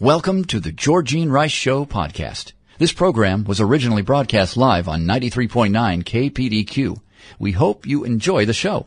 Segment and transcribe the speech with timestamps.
[0.00, 2.52] Welcome to the Georgine Rice Show podcast.
[2.78, 7.00] This program was originally broadcast live on 93.9 KPDQ.
[7.40, 8.86] We hope you enjoy the show.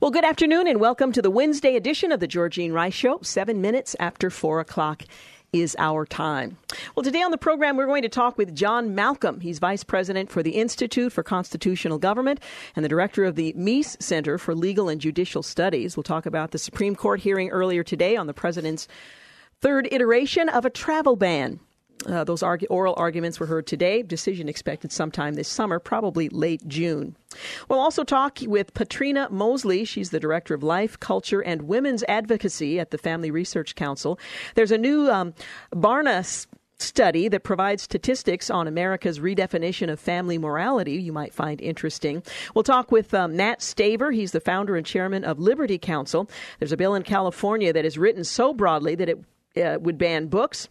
[0.00, 3.60] Well, good afternoon and welcome to the Wednesday edition of the Georgine Rice Show, seven
[3.60, 5.02] minutes after four o'clock
[5.52, 6.56] is our time.
[6.94, 9.40] Well, today on the program, we're going to talk with John Malcolm.
[9.40, 12.40] He's Vice President for the Institute for Constitutional Government
[12.74, 15.98] and the Director of the Meese Center for Legal and Judicial Studies.
[15.98, 18.88] We'll talk about the Supreme Court hearing earlier today on the President's
[19.66, 21.58] third iteration of a travel ban.
[22.06, 24.00] Uh, those oral arguments were heard today.
[24.00, 27.16] Decision expected sometime this summer, probably late June.
[27.68, 29.84] We'll also talk with Patrina Mosley.
[29.84, 34.20] She's the Director of Life, Culture, and Women's Advocacy at the Family Research Council.
[34.54, 35.34] There's a new um,
[35.74, 36.46] Barna
[36.78, 42.22] study that provides statistics on America's redefinition of family morality you might find interesting.
[42.54, 44.14] We'll talk with um, Matt Staver.
[44.14, 46.30] He's the founder and chairman of Liberty Counsel.
[46.60, 49.18] There's a bill in California that is written so broadly that it
[49.56, 50.68] uh, would ban books,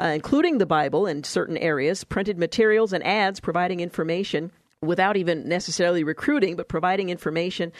[0.00, 4.50] uh, including the Bible in certain areas, printed materials, and ads providing information
[4.80, 7.72] without even necessarily recruiting, but providing information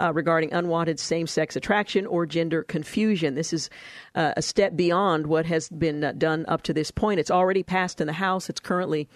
[0.00, 3.34] uh, regarding unwanted same sex attraction or gender confusion.
[3.34, 3.68] This is
[4.14, 7.20] uh, a step beyond what has been uh, done up to this point.
[7.20, 9.08] It's already passed in the House, it's currently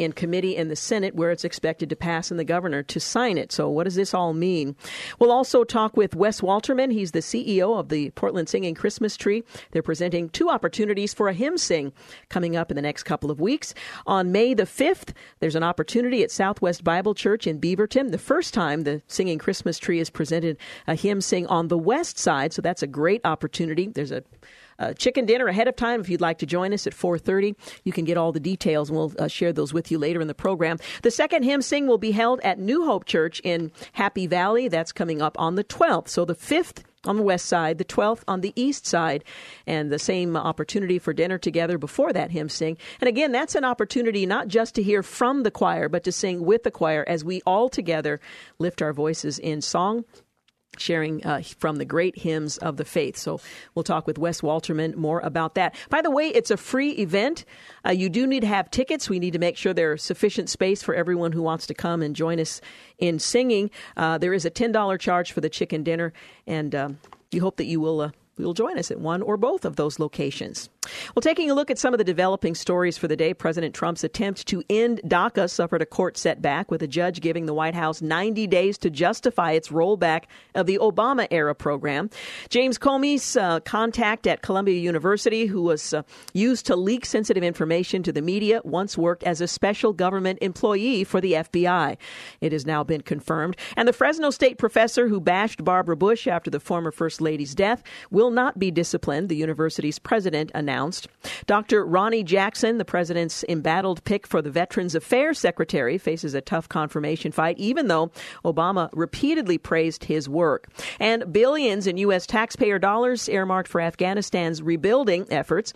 [0.00, 3.38] in committee in the Senate where it's expected to pass and the governor to sign
[3.38, 3.52] it.
[3.52, 4.76] So, what does this all mean?
[5.18, 6.92] We'll also talk with Wes Walterman.
[6.92, 9.42] He's the CEO of the Portland Singing Christmas Tree.
[9.70, 11.92] They're presenting two opportunities for a hymn sing
[12.28, 13.74] coming up in the next couple of weeks.
[14.06, 18.10] On May the 5th, there's an opportunity at Southwest Bible Church in Beaverton.
[18.10, 20.56] The first time the Singing Christmas Tree has presented
[20.86, 23.88] a hymn sing on the west side, so that's a great opportunity.
[23.88, 24.22] There's a
[24.80, 27.92] uh, chicken dinner ahead of time if you'd like to join us at 4.30 you
[27.92, 30.34] can get all the details and we'll uh, share those with you later in the
[30.34, 30.78] program.
[31.02, 34.68] The second hymn sing will be held at new hope church in happy valley.
[34.68, 38.22] That's coming up on the 12th so the 5th on the west side, the 12th
[38.28, 39.24] on the east side,
[39.66, 42.76] and the same opportunity for dinner together before that hymn sing.
[43.00, 46.44] And again, that's an opportunity not just to hear from the choir, but to sing
[46.44, 48.20] with the choir as we all together
[48.58, 50.04] lift our voices in song
[50.78, 53.16] sharing uh, from the great hymns of the faith.
[53.16, 53.40] So
[53.74, 55.74] we'll talk with Wes Walterman more about that.
[55.88, 57.44] By the way, it's a free event.
[57.84, 59.08] Uh, you do need to have tickets.
[59.08, 62.14] We need to make sure there's sufficient space for everyone who wants to come and
[62.14, 62.60] join us
[62.98, 63.70] in singing.
[63.96, 66.12] Uh, there is a $10 charge for the chicken dinner,
[66.46, 66.98] and um,
[67.32, 68.10] we hope that you will uh,
[68.40, 70.70] You'll join us at one or both of those locations.
[71.14, 74.02] Well, taking a look at some of the developing stories for the day, President Trump's
[74.02, 78.00] attempt to end DACA suffered a court setback, with a judge giving the White House
[78.00, 80.24] 90 days to justify its rollback
[80.54, 82.08] of the Obama era program.
[82.48, 86.02] James Comey's uh, contact at Columbia University, who was uh,
[86.32, 91.04] used to leak sensitive information to the media, once worked as a special government employee
[91.04, 91.98] for the FBI.
[92.40, 93.58] It has now been confirmed.
[93.76, 97.82] And the Fresno State professor who bashed Barbara Bush after the former First Lady's death
[98.10, 100.69] will not be disciplined, the university's president announced.
[101.46, 101.84] Dr.
[101.84, 107.32] Ronnie Jackson, the president's embattled pick for the Veterans Affairs Secretary, faces a tough confirmation
[107.32, 108.10] fight, even though
[108.44, 110.68] Obama repeatedly praised his work.
[110.98, 112.26] And billions in U.S.
[112.26, 115.72] taxpayer dollars earmarked for Afghanistan's rebuilding efforts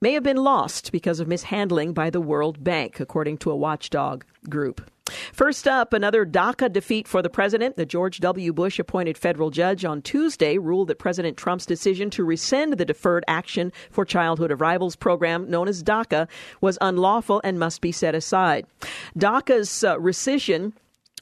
[0.00, 4.24] may have been lost because of mishandling by the World Bank, according to a watchdog
[4.48, 4.90] group.
[5.32, 7.76] First up, another DACA defeat for the president.
[7.76, 8.52] The George W.
[8.54, 13.24] Bush appointed federal judge on Tuesday ruled that President Trump's decision to rescind the Deferred
[13.28, 16.26] Action for Childhood Arrivals program, known as DACA,
[16.62, 18.66] was unlawful and must be set aside.
[19.18, 20.72] DACA's uh, rescission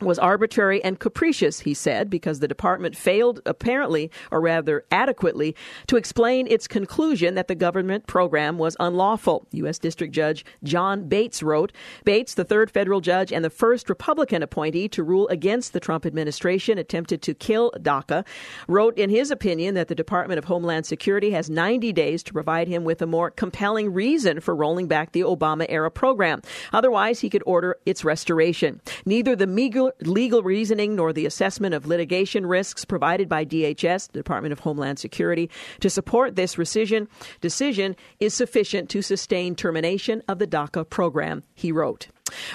[0.05, 5.55] was arbitrary and capricious, he said, because the department failed, apparently, or rather adequately,
[5.87, 9.47] to explain its conclusion that the government program was unlawful.
[9.53, 9.79] U.S.
[9.79, 11.73] District Judge John Bates wrote
[12.05, 16.07] Bates, the third federal judge and the first Republican appointee to rule against the Trump
[16.07, 18.25] administration, attempted to kill DACA,
[18.69, 22.69] wrote in his opinion that the Department of Homeland Security has 90 days to provide
[22.69, 26.43] him with a more compelling reason for rolling back the Obama era program.
[26.73, 28.81] Otherwise, he could order its restoration.
[29.05, 34.19] Neither the meager legal reasoning nor the assessment of litigation risks provided by DHS, the
[34.19, 37.09] Department of Homeland Security, to support this rescission
[37.41, 42.09] decision is sufficient to sustain termination of the DACA program, he wrote.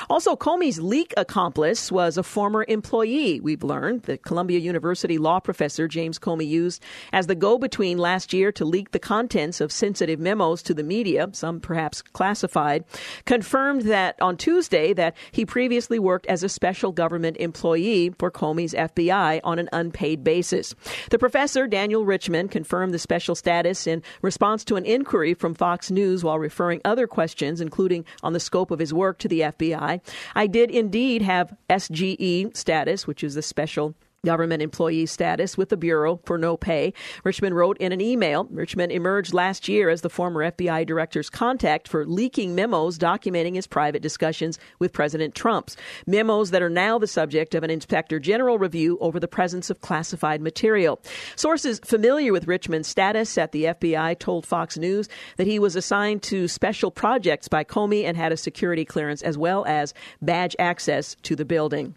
[0.09, 4.03] Also, Comey's leak accomplice was a former employee, we've learned.
[4.03, 6.83] The Columbia University law professor James Comey used
[7.13, 10.83] as the go between last year to leak the contents of sensitive memos to the
[10.83, 12.83] media, some perhaps classified,
[13.25, 18.73] confirmed that on Tuesday that he previously worked as a special government employee for Comey's
[18.73, 20.73] FBI on an unpaid basis.
[21.11, 25.91] The professor, Daniel Richman, confirmed the special status in response to an inquiry from Fox
[25.91, 29.66] News while referring other questions, including on the scope of his work, to the FBI.
[29.67, 30.01] FBI.
[30.35, 33.95] I did indeed have SGE status, which is the special
[34.27, 36.93] government employee status with the Bureau for no pay.
[37.23, 41.87] Richman wrote in an email Richman emerged last year as the former FBI director's contact
[41.87, 45.77] for leaking memos documenting his private discussions with President Trump's.
[46.05, 49.79] Memos that are now the subject of an inspector general review over the presence of
[49.79, 50.99] classified material.
[51.37, 55.07] Sources familiar with Richman's status at the FBI told Fox News
[55.37, 59.37] that he was assigned to special projects by Comey and had a security clearance as
[59.37, 61.95] well as badge access to the building.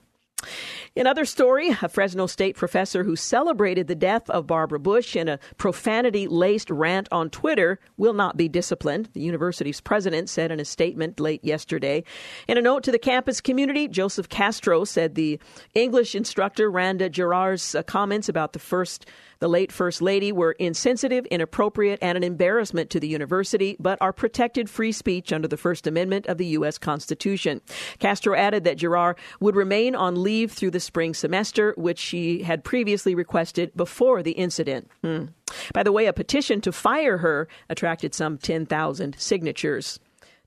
[0.96, 5.28] In other story, a Fresno State professor who celebrated the death of Barbara Bush in
[5.28, 10.58] a profanity laced rant on Twitter will not be disciplined, the university's president said in
[10.58, 12.02] a statement late yesterday.
[12.48, 15.38] In a note to the campus community, Joseph Castro said the
[15.75, 19.06] English instructor Randa Jarrar's uh, comments about the first
[19.40, 24.12] the late First Lady were insensitive, inappropriate, and an embarrassment to the university, but are
[24.12, 26.78] protected free speech under the First Amendment of the U.S.
[26.78, 27.60] Constitution.
[27.98, 32.64] Castro added that Jarrar would remain on leave through the spring semester, which she had
[32.64, 34.90] previously requested before the incident.
[35.02, 35.26] Hmm.
[35.72, 39.98] By the way, a petition to fire her attracted some 10,000 signatures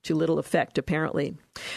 [0.04, 1.36] to little effect, apparently.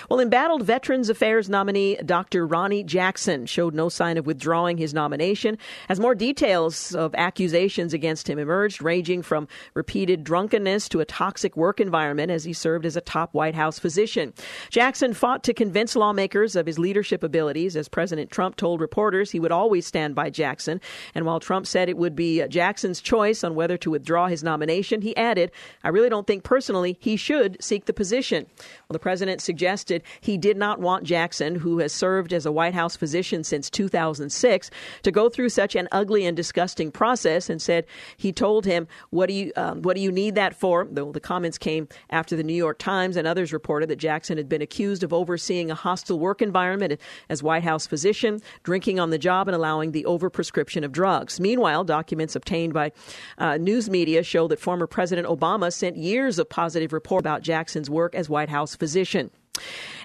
[0.08, 2.46] Well, embattled Veterans Affairs nominee Dr.
[2.46, 5.58] Ronnie Jackson showed no sign of withdrawing his nomination
[5.88, 11.56] as more details of accusations against him emerged, ranging from repeated drunkenness to a toxic
[11.56, 14.32] work environment as he served as a top White House physician.
[14.70, 19.40] Jackson fought to convince lawmakers of his leadership abilities as President Trump told reporters he
[19.40, 20.80] would always stand by Jackson.
[21.14, 25.02] And while Trump said it would be Jackson's choice on whether to withdraw his nomination,
[25.02, 25.50] he added,
[25.84, 28.46] I really don't think personally he should seek the position.
[28.58, 32.52] Well, the president suggested suggested he did not want Jackson, who has served as a
[32.52, 34.70] White House physician since 2006,
[35.02, 37.84] to go through such an ugly and disgusting process, and said
[38.16, 41.18] he told him, "What do you um, What do you need that for?" Though the
[41.18, 45.02] comments came after the New York Times and others reported that Jackson had been accused
[45.02, 49.56] of overseeing a hostile work environment as White House physician, drinking on the job, and
[49.56, 51.40] allowing the overprescription of drugs.
[51.40, 52.92] Meanwhile, documents obtained by
[53.38, 57.90] uh, news media show that former President Obama sent years of positive report about Jackson's
[57.90, 59.32] work as White House physician.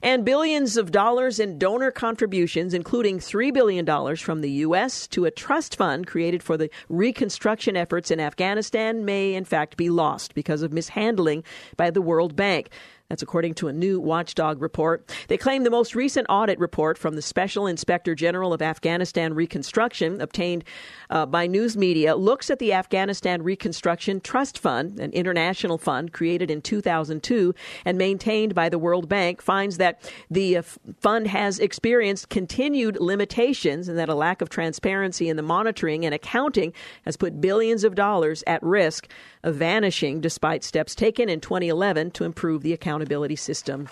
[0.03, 5.07] And billions of dollars in donor contributions, including $3 billion from the U.S.
[5.07, 9.89] to a trust fund created for the reconstruction efforts in Afghanistan, may in fact be
[9.89, 11.43] lost because of mishandling
[11.77, 12.69] by the World Bank.
[13.11, 15.13] That's according to a new watchdog report.
[15.27, 20.21] They claim the most recent audit report from the Special Inspector General of Afghanistan Reconstruction,
[20.21, 20.63] obtained
[21.09, 26.49] uh, by news media, looks at the Afghanistan Reconstruction Trust Fund, an international fund created
[26.49, 27.53] in 2002
[27.83, 30.61] and maintained by the World Bank, finds that the uh,
[31.01, 36.15] fund has experienced continued limitations and that a lack of transparency in the monitoring and
[36.15, 36.71] accounting
[37.03, 39.09] has put billions of dollars at risk
[39.43, 42.71] of vanishing despite steps taken in 2011 to improve the
[43.01, 43.87] accountability system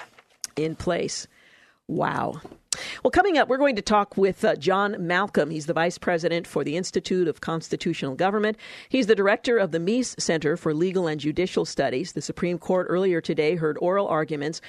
[0.55, 1.27] in place.
[1.87, 2.39] Wow.
[3.03, 5.49] Well, coming up, we're going to talk with uh, John Malcolm.
[5.49, 8.57] He's the vice president for the Institute of Constitutional Government.
[8.89, 12.13] He's the director of the Meese Center for Legal and Judicial Studies.
[12.13, 14.61] The Supreme Court earlier today heard oral arguments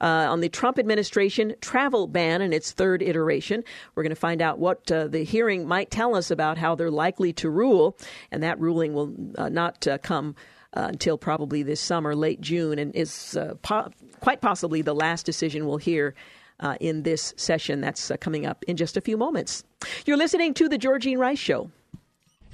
[0.00, 3.62] uh, on the Trump administration travel ban in its third iteration.
[3.94, 6.90] We're going to find out what uh, the hearing might tell us about how they're
[6.90, 7.98] likely to rule,
[8.30, 10.34] and that ruling will uh, not uh, come.
[10.74, 13.90] Uh, until probably this summer, late June, and is uh, po-
[14.20, 16.14] quite possibly the last decision we'll hear
[16.60, 19.64] uh, in this session that's uh, coming up in just a few moments.
[20.06, 21.70] You're listening to The Georgine Rice Show.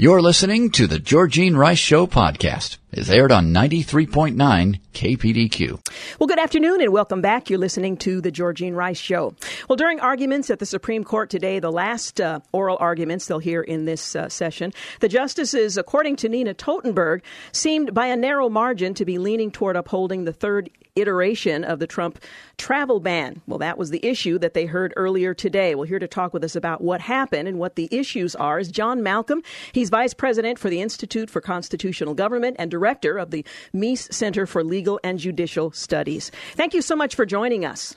[0.00, 2.76] You're listening to The Georgine Rice Show podcast.
[2.92, 5.88] It's aired on 93.9 KPDQ.
[6.20, 7.50] Well, good afternoon and welcome back.
[7.50, 9.34] You're listening to The Georgine Rice Show.
[9.68, 13.60] Well, during arguments at the Supreme Court today, the last uh, oral arguments they'll hear
[13.60, 18.94] in this uh, session, the justices, according to Nina Totenberg, seemed by a narrow margin
[18.94, 22.18] to be leaning toward upholding the third iteration of the Trump
[22.56, 23.40] travel ban.
[23.46, 25.74] Well, that was the issue that they heard earlier today.
[25.74, 28.70] Well, here to talk with us about what happened and what the issues are is
[28.70, 29.42] John Malcolm.
[29.72, 34.46] He's vice president for the Institute for Constitutional Government and director of the Meese Center
[34.46, 36.30] for Legal and Judicial Studies.
[36.54, 37.96] Thank you so much for joining us.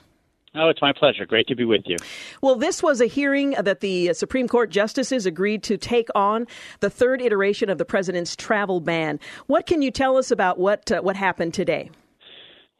[0.54, 1.24] Oh, it's my pleasure.
[1.24, 1.96] Great to be with you.
[2.42, 6.46] Well, this was a hearing that the Supreme Court justices agreed to take on
[6.80, 9.18] the third iteration of the president's travel ban.
[9.46, 11.90] What can you tell us about what uh, what happened today?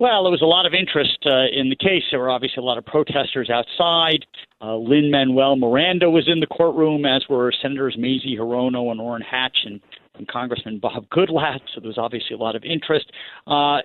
[0.02, 2.02] Well, there was a lot of interest uh, in the case.
[2.10, 4.26] There were obviously a lot of protesters outside.
[4.60, 9.22] Uh, Lin Manuel Miranda was in the courtroom, as were Senators Mazie Hirono and Orrin
[9.22, 9.80] Hatch and,
[10.16, 11.60] and Congressman Bob Goodlatte.
[11.72, 13.12] So there was obviously a lot of interest.
[13.46, 13.78] Uh,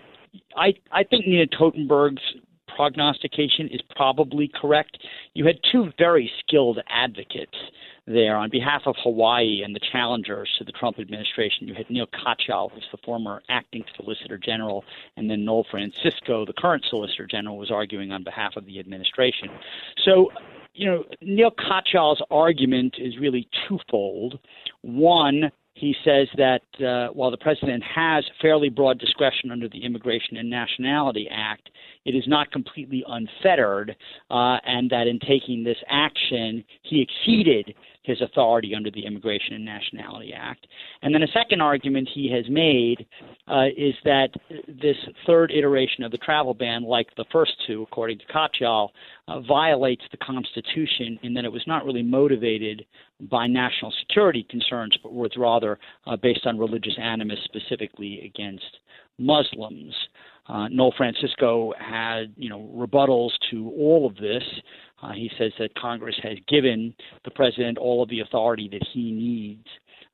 [0.56, 2.24] I I think Nina Totenberg's
[2.76, 4.98] prognostication is probably correct.
[5.36, 7.54] You had two very skilled advocates
[8.08, 11.68] there on behalf of Hawaii and the challengers to the Trump administration.
[11.68, 14.84] You had Neil Katyal, who's the former acting Solicitor General,
[15.18, 19.50] and then Noel Francisco, the current Solicitor General, was arguing on behalf of the administration.
[20.06, 20.30] So
[20.74, 24.40] you know, Neil Katyal's argument is really twofold.
[24.82, 30.38] One, he says that uh, while the president has fairly broad discretion under the Immigration
[30.38, 31.70] and Nationality Act,
[32.06, 33.96] it is not completely unfettered,
[34.32, 37.76] uh, and that in taking this action, he exceeded
[38.08, 40.66] his authority under the Immigration and Nationality Act.
[41.02, 43.06] And then a second argument he has made
[43.50, 44.30] uh, is that
[44.68, 44.96] this
[45.26, 48.90] third iteration of the travel ban, like the first two, according to Katyal,
[49.28, 52.86] uh, violates the Constitution in that it was not really motivated
[53.30, 58.78] by national security concerns, but was rather uh, based on religious animus, specifically against
[59.20, 59.94] Muslims.
[60.48, 64.44] Uh, Noel Francisco had, you know, rebuttals to all of this.
[65.01, 66.94] Uh, he says that Congress has given
[67.25, 69.68] the president all of the authority that he needs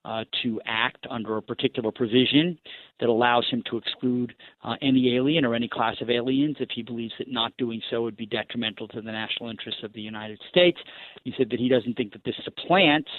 [0.05, 2.57] uh, to act under a particular provision
[2.99, 6.81] that allows him to exclude uh, any alien or any class of aliens if he
[6.81, 10.39] believes that not doing so would be detrimental to the national interests of the United
[10.49, 10.77] States.
[11.23, 13.09] He said that he doesn't think that this supplants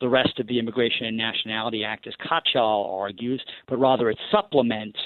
[0.00, 4.98] the rest of the Immigration and Nationality Act, as Katyal argues, but rather it supplements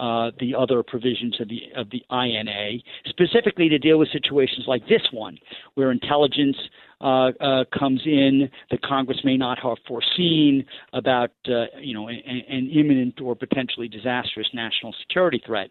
[0.00, 4.82] uh, the other provisions of the of the INA, specifically to deal with situations like
[4.88, 5.36] this one,
[5.74, 6.56] where intelligence
[7.02, 10.64] uh, uh, comes in that Congress may not have foreseen
[10.94, 15.70] about uh, you know an, an imminent or potentially disastrous national security threat.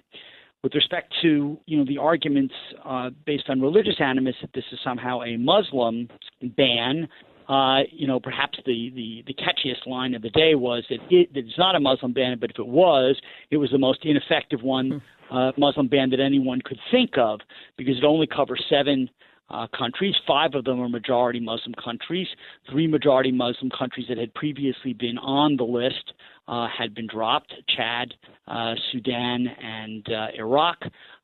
[0.63, 2.53] With respect to you know the arguments
[2.85, 6.07] uh, based on religious animus that this is somehow a Muslim
[6.55, 7.07] ban
[7.49, 11.29] uh, you know, perhaps the, the, the catchiest line of the day was that, it,
[11.33, 15.01] it's not a Muslim ban, but if it was, it was the most ineffective one
[15.29, 15.35] hmm.
[15.35, 17.39] uh, Muslim ban that anyone could think of
[17.75, 19.09] because it only covers seven
[19.49, 20.13] uh, countries.
[20.27, 22.27] Five of them are majority Muslim countries.
[22.69, 26.13] Three majority Muslim countries that had previously been on the list
[26.47, 28.13] uh, had been dropped Chad,
[28.47, 30.77] uh, Sudan, and uh, Iraq.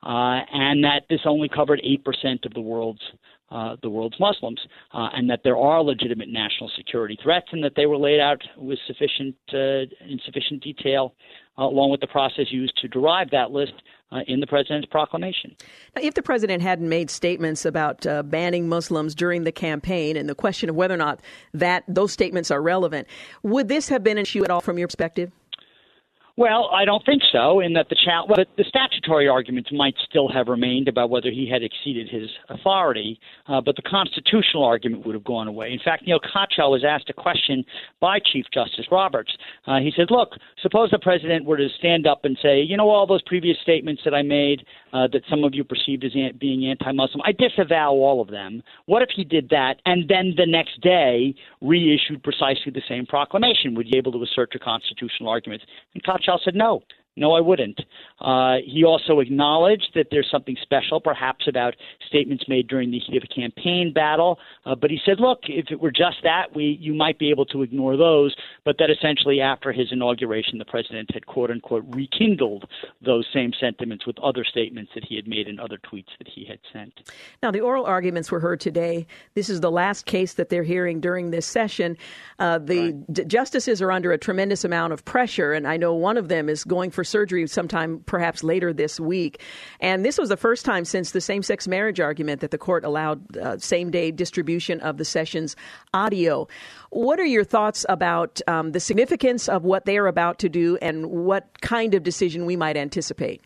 [0.03, 3.01] Uh, and that this only covered 8% of the world's
[3.51, 4.59] uh, the world's Muslims,
[4.93, 8.41] uh, and that there are legitimate national security threats, and that they were laid out
[8.57, 11.13] with sufficient uh, in sufficient detail,
[11.57, 13.73] uh, along with the process used to derive that list
[14.11, 15.55] uh, in the president's proclamation.
[15.95, 20.29] Now, if the president hadn't made statements about uh, banning Muslims during the campaign, and
[20.29, 21.19] the question of whether or not
[21.53, 23.07] that those statements are relevant,
[23.43, 25.31] would this have been an issue at all from your perspective?
[26.38, 27.62] Well, I don't think so.
[27.62, 31.50] In that the, cha- well, the statutory arguments might still have remained about whether he
[31.50, 35.72] had exceeded his authority, uh, but the constitutional argument would have gone away.
[35.72, 37.63] In fact, Neil Katyal was asked a question
[38.01, 39.32] by Chief Justice Roberts.
[39.65, 42.89] Uh, he said, "Look, suppose the president were to stand up and say, you know,
[42.89, 46.37] all those previous statements that I made uh, that some of you perceived as an-
[46.39, 48.63] being anti-Muslim, I disavow all of them.
[48.85, 53.75] What if he did that and then the next day reissued precisely the same proclamation?
[53.75, 56.81] Would you be able to assert your constitutional arguments?" And Katyal said no.
[57.17, 57.79] No, I wouldn't.
[58.19, 63.15] Uh, he also acknowledged that there's something special, perhaps, about statements made during the heat
[63.17, 64.38] of a campaign battle.
[64.65, 67.45] Uh, but he said, look, if it were just that, we you might be able
[67.45, 68.36] to ignore those.
[68.65, 72.65] But that essentially, after his inauguration, the president had quote unquote rekindled
[73.01, 76.45] those same sentiments with other statements that he had made and other tweets that he
[76.45, 77.12] had sent.
[77.41, 79.07] Now, the oral arguments were heard today.
[79.36, 81.95] This is the last case that they're hearing during this session.
[82.39, 83.13] Uh, the right.
[83.13, 86.50] d- justices are under a tremendous amount of pressure, and I know one of them
[86.50, 89.41] is going for surgery sometime perhaps later this week.
[89.79, 92.83] And this was the first time since the same sex marriage argument that the court
[92.83, 95.55] allowed uh, same day distribution of the session's
[95.93, 96.47] audio.
[96.89, 100.77] What are your thoughts about um, the significance of what they are about to do
[100.81, 103.41] and what kind of decision we might anticipate?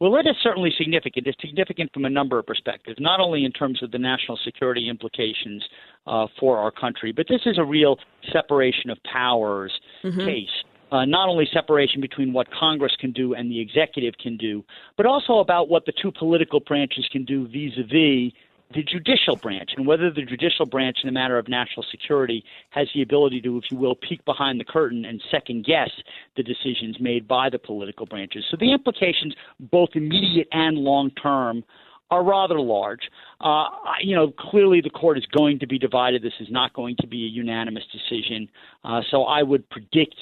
[0.00, 1.26] Well, it is certainly significant.
[1.26, 4.88] It's significant from a number of perspectives, not only in terms of the national security
[4.88, 5.64] implications
[6.06, 7.96] uh, for our country, but this is a real
[8.32, 9.72] separation of powers
[10.04, 10.20] mm-hmm.
[10.20, 14.64] case uh, not only separation between what Congress can do and the executive can do,
[14.96, 18.32] but also about what the two political branches can do vis a vis
[18.74, 22.86] the judicial branch and whether the judicial branch, in the matter of national security, has
[22.94, 25.90] the ability to, if you will, peek behind the curtain and second guess
[26.36, 28.44] the decisions made by the political branches.
[28.50, 31.64] So the implications, both immediate and long term,
[32.10, 33.10] are rather large.
[33.40, 33.66] Uh,
[34.00, 36.22] you know, clearly the court is going to be divided.
[36.22, 38.48] This is not going to be a unanimous decision.
[38.84, 40.16] Uh, so I would predict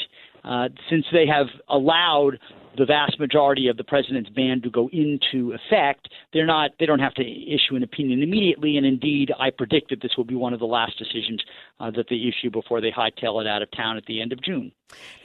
[0.47, 2.39] uh, since they have allowed
[2.77, 6.99] the vast majority of the president's ban to go into effect, they're not they don't
[6.99, 8.77] have to issue an opinion immediately.
[8.77, 11.43] And indeed, I predict that this will be one of the last decisions
[11.81, 14.43] uh, that they issue before they hightail it out of town at the end of
[14.43, 14.73] June.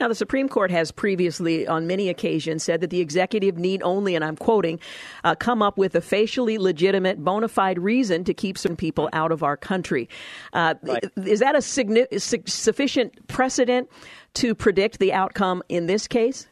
[0.00, 4.16] Now, the Supreme Court has previously, on many occasions, said that the executive need only,
[4.16, 4.80] and I'm quoting,
[5.22, 9.30] uh, come up with a facially legitimate, bona fide reason to keep certain people out
[9.30, 10.08] of our country.
[10.52, 11.04] Uh, right.
[11.16, 13.88] Is that a sufficient precedent
[14.34, 16.48] to predict the outcome in this case?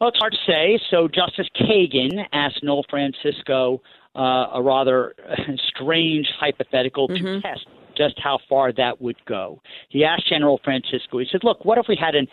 [0.00, 0.78] Well, it's hard to say.
[0.90, 3.80] So Justice Kagan asked Noel Francisco
[4.14, 5.14] uh, a rather
[5.68, 7.24] strange hypothetical mm-hmm.
[7.24, 9.60] to test just how far that would go.
[9.88, 12.28] He asked General Francisco, he said, Look, what if we had an,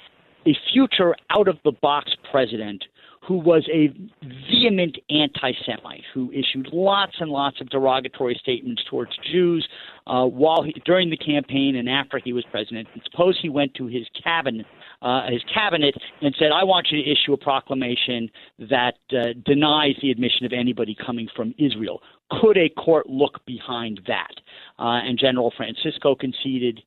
[0.46, 2.84] a future out of the box president
[3.26, 3.88] who was a
[4.52, 9.66] vehement anti Semite, who issued lots and lots of derogatory statements towards Jews
[10.08, 12.88] uh, while he, during the campaign and after he was president.
[12.94, 14.66] And suppose he went to his cabinet,
[15.02, 18.30] uh, his cabinet, and said, "I want you to issue a proclamation
[18.60, 22.02] that uh, denies the admission of anybody coming from Israel."
[22.42, 24.34] Could a court look behind that?
[24.80, 26.82] Uh, and General Francisco conceded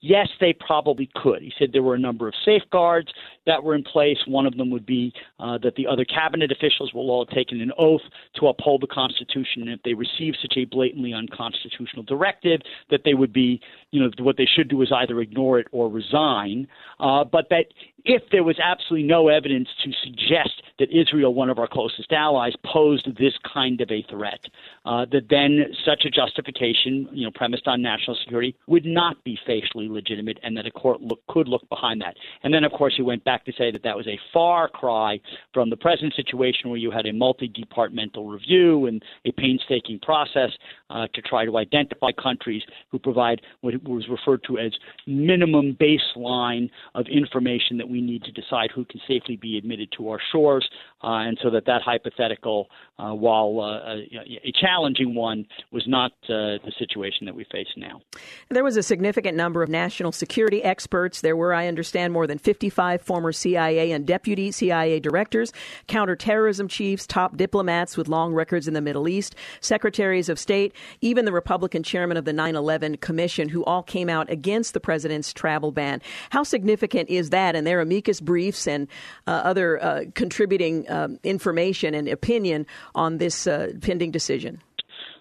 [0.00, 1.42] Yes, they probably could.
[1.42, 3.08] He said there were a number of safeguards
[3.46, 4.18] that were in place.
[4.26, 7.60] One of them would be uh, that the other cabinet officials will all have taken
[7.60, 8.02] an oath
[8.36, 13.14] to uphold the Constitution, and if they receive such a blatantly unconstitutional directive, that they
[13.14, 16.68] would be, you know, what they should do is either ignore it or resign.
[17.00, 17.66] Uh, but that
[18.04, 22.52] if there was absolutely no evidence to suggest that Israel, one of our closest allies,
[22.64, 24.40] posed this kind of a threat,
[24.84, 29.36] uh, that then such a justification, you know, premised on national security, would not be
[29.46, 32.14] facially legitimate, and that a court look, could look behind that.
[32.42, 35.20] And then, of course, he went back to say that that was a far cry
[35.52, 40.50] from the present situation where you had a multi-departmental review and a painstaking process
[40.90, 44.72] uh, to try to identify countries who provide what was referred to as
[45.06, 50.08] minimum baseline of information that we need to decide who can safely be admitted to
[50.08, 50.68] our shores
[51.02, 52.68] uh, and so that that hypothetical,
[52.98, 57.68] uh, while uh, a, a, challenging one, was not uh, the situation that we face
[57.76, 58.00] now.
[58.48, 61.20] There was a significant number of national security experts.
[61.20, 65.52] There were, I understand, more than 55 former CIA and deputy CIA directors,
[65.86, 71.24] counterterrorism chiefs, top diplomats with long records in the Middle East, secretaries of state, even
[71.24, 75.32] the Republican chairman of the 9 11 Commission, who all came out against the president's
[75.32, 76.02] travel ban.
[76.30, 77.54] How significant is that?
[77.54, 78.88] And their amicus briefs and
[79.26, 84.60] uh, other uh, contributing um, information and opinion on this uh, pending decision?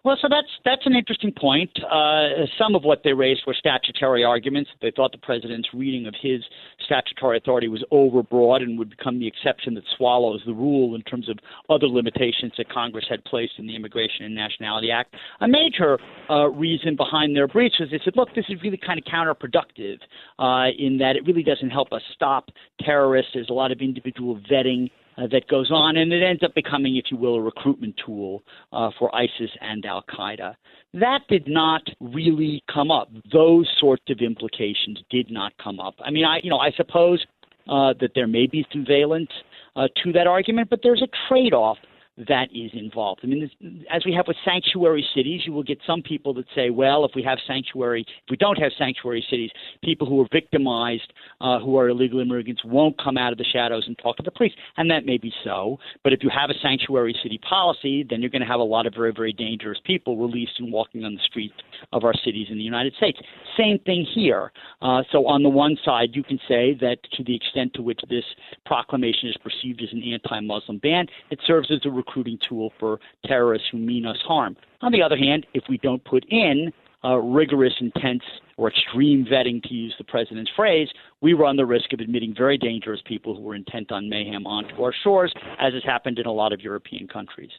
[0.07, 1.69] Well, so that's that's an interesting point.
[1.83, 4.69] Uh, some of what they raised were statutory arguments.
[4.81, 6.41] They thought the president's reading of his
[6.85, 11.27] statutory authority was overbroad and would become the exception that swallows the rule in terms
[11.27, 11.37] of
[11.69, 15.13] other limitations that Congress had placed in the Immigration and Nationality Act.
[15.41, 18.98] A major uh, reason behind their breach was they said, look, this is really kind
[18.98, 19.98] of counterproductive
[20.39, 22.48] uh, in that it really doesn't help us stop
[22.79, 23.31] terrorists.
[23.33, 26.96] There's a lot of individual vetting uh, that goes on, and it ends up becoming,
[26.96, 30.56] if you will, a recruitment tool uh, for ISIS and Al Qaeda.
[30.94, 33.10] That did not really come up.
[33.32, 35.96] Those sorts of implications did not come up.
[36.03, 37.25] I mean, I you know I suppose
[37.68, 39.30] uh, that there may be some valence
[39.75, 41.77] uh, to that argument, but there's a trade-off
[42.18, 43.22] that is involved.
[43.24, 43.50] I mean,
[43.92, 47.12] as we have with sanctuary cities, you will get some people that say, well, if
[47.16, 49.51] we have sanctuary, if we don't have sanctuary cities,
[49.84, 53.84] people who are victimized, uh, who are illegal immigrants, won't come out of the shadows
[53.88, 54.53] and talk to the police.
[54.77, 55.77] And that may be so.
[56.03, 58.88] But if you have a sanctuary city policy, then you're going to have a lot
[58.88, 61.53] of very, very dangerous people released and walking on the streets
[61.94, 63.20] of our cities in the United States.
[63.58, 64.51] Same thing here.
[64.82, 68.00] Uh, so on the one side, you can say that to the extent to which
[68.10, 68.24] this
[68.66, 73.67] proclamation is perceived as an anti-Muslim ban, it serves as a recruiting tool for terrorists
[73.72, 74.55] who mean us harm.
[74.81, 76.72] On the other hand, if we don't put in
[77.03, 78.24] uh, rigorous, intense,
[78.57, 80.89] or extreme vetting, to use the president's phrase,
[81.22, 84.81] we run the risk of admitting very dangerous people who are intent on mayhem onto
[84.81, 87.51] our shores, as has happened in a lot of European countries.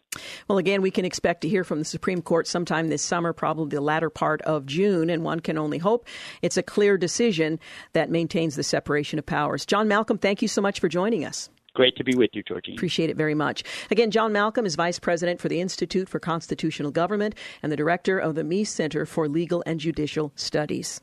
[0.49, 3.77] Well, again, we can expect to hear from the Supreme Court sometime this summer, probably
[3.77, 6.07] the latter part of June, and one can only hope
[6.43, 7.61] it's a clear decision
[7.93, 9.65] that maintains the separation of powers.
[9.65, 11.49] John Malcolm, thank you so much for joining us.
[11.79, 12.75] Great to be with you, Georgine.
[12.75, 13.63] Appreciate it very much.
[13.89, 18.19] Again, John Malcolm is Vice President for the Institute for Constitutional Government and the Director
[18.19, 21.01] of the Meese Center for Legal and Judicial Studies.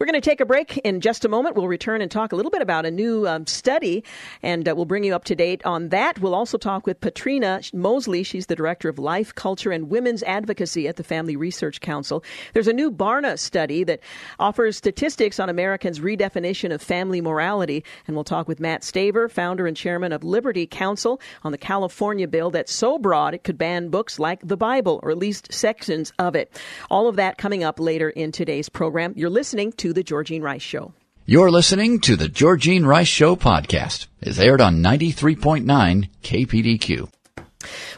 [0.00, 1.54] We're going to take a break in just a moment.
[1.54, 4.02] We'll return and talk a little bit about a new um, study,
[4.42, 6.18] and uh, we'll bring you up to date on that.
[6.18, 8.24] We'll also talk with Patrina Mosley.
[8.24, 12.24] She's the Director of Life, Culture, and Women's Advocacy at the Family Research Council.
[12.54, 14.00] There's a new Barna study that
[14.40, 19.64] offers statistics on Americans' redefinition of family morality, and we'll talk with Matt Staver, founder
[19.64, 23.90] and chairman of Liberty Counsel, on the California bill that's so broad it could ban
[23.90, 26.50] books like the Bible, or at least sections of it.
[26.90, 29.12] All of that coming up later in today's program.
[29.14, 30.94] You're listening to to The Georgine Rice Show.
[31.26, 34.06] You're listening to The Georgine Rice Show podcast.
[34.22, 37.10] It's aired on 93.9 KPDQ.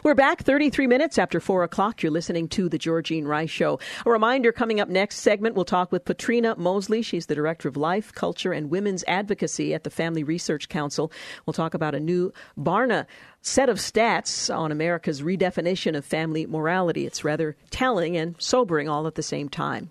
[0.03, 2.03] We're back 33 minutes after 4 o'clock.
[2.03, 3.79] You're listening to The Georgine Rice Show.
[4.05, 7.01] A reminder coming up next segment, we'll talk with Patrina Mosley.
[7.01, 11.09] She's the Director of Life, Culture, and Women's Advocacy at the Family Research Council.
[11.45, 13.05] We'll talk about a new Barna
[13.47, 17.05] set of stats on America's redefinition of family morality.
[17.05, 19.89] It's rather telling and sobering all at the same time.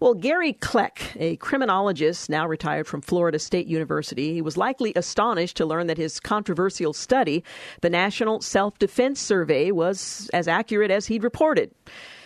[0.00, 5.56] Well, Gary Kleck, a criminologist now retired from Florida State University, he was likely astonished
[5.58, 7.44] to learn that his controversial study,
[7.80, 11.70] the National Self Defense Survey, was as accurate as he'd reported.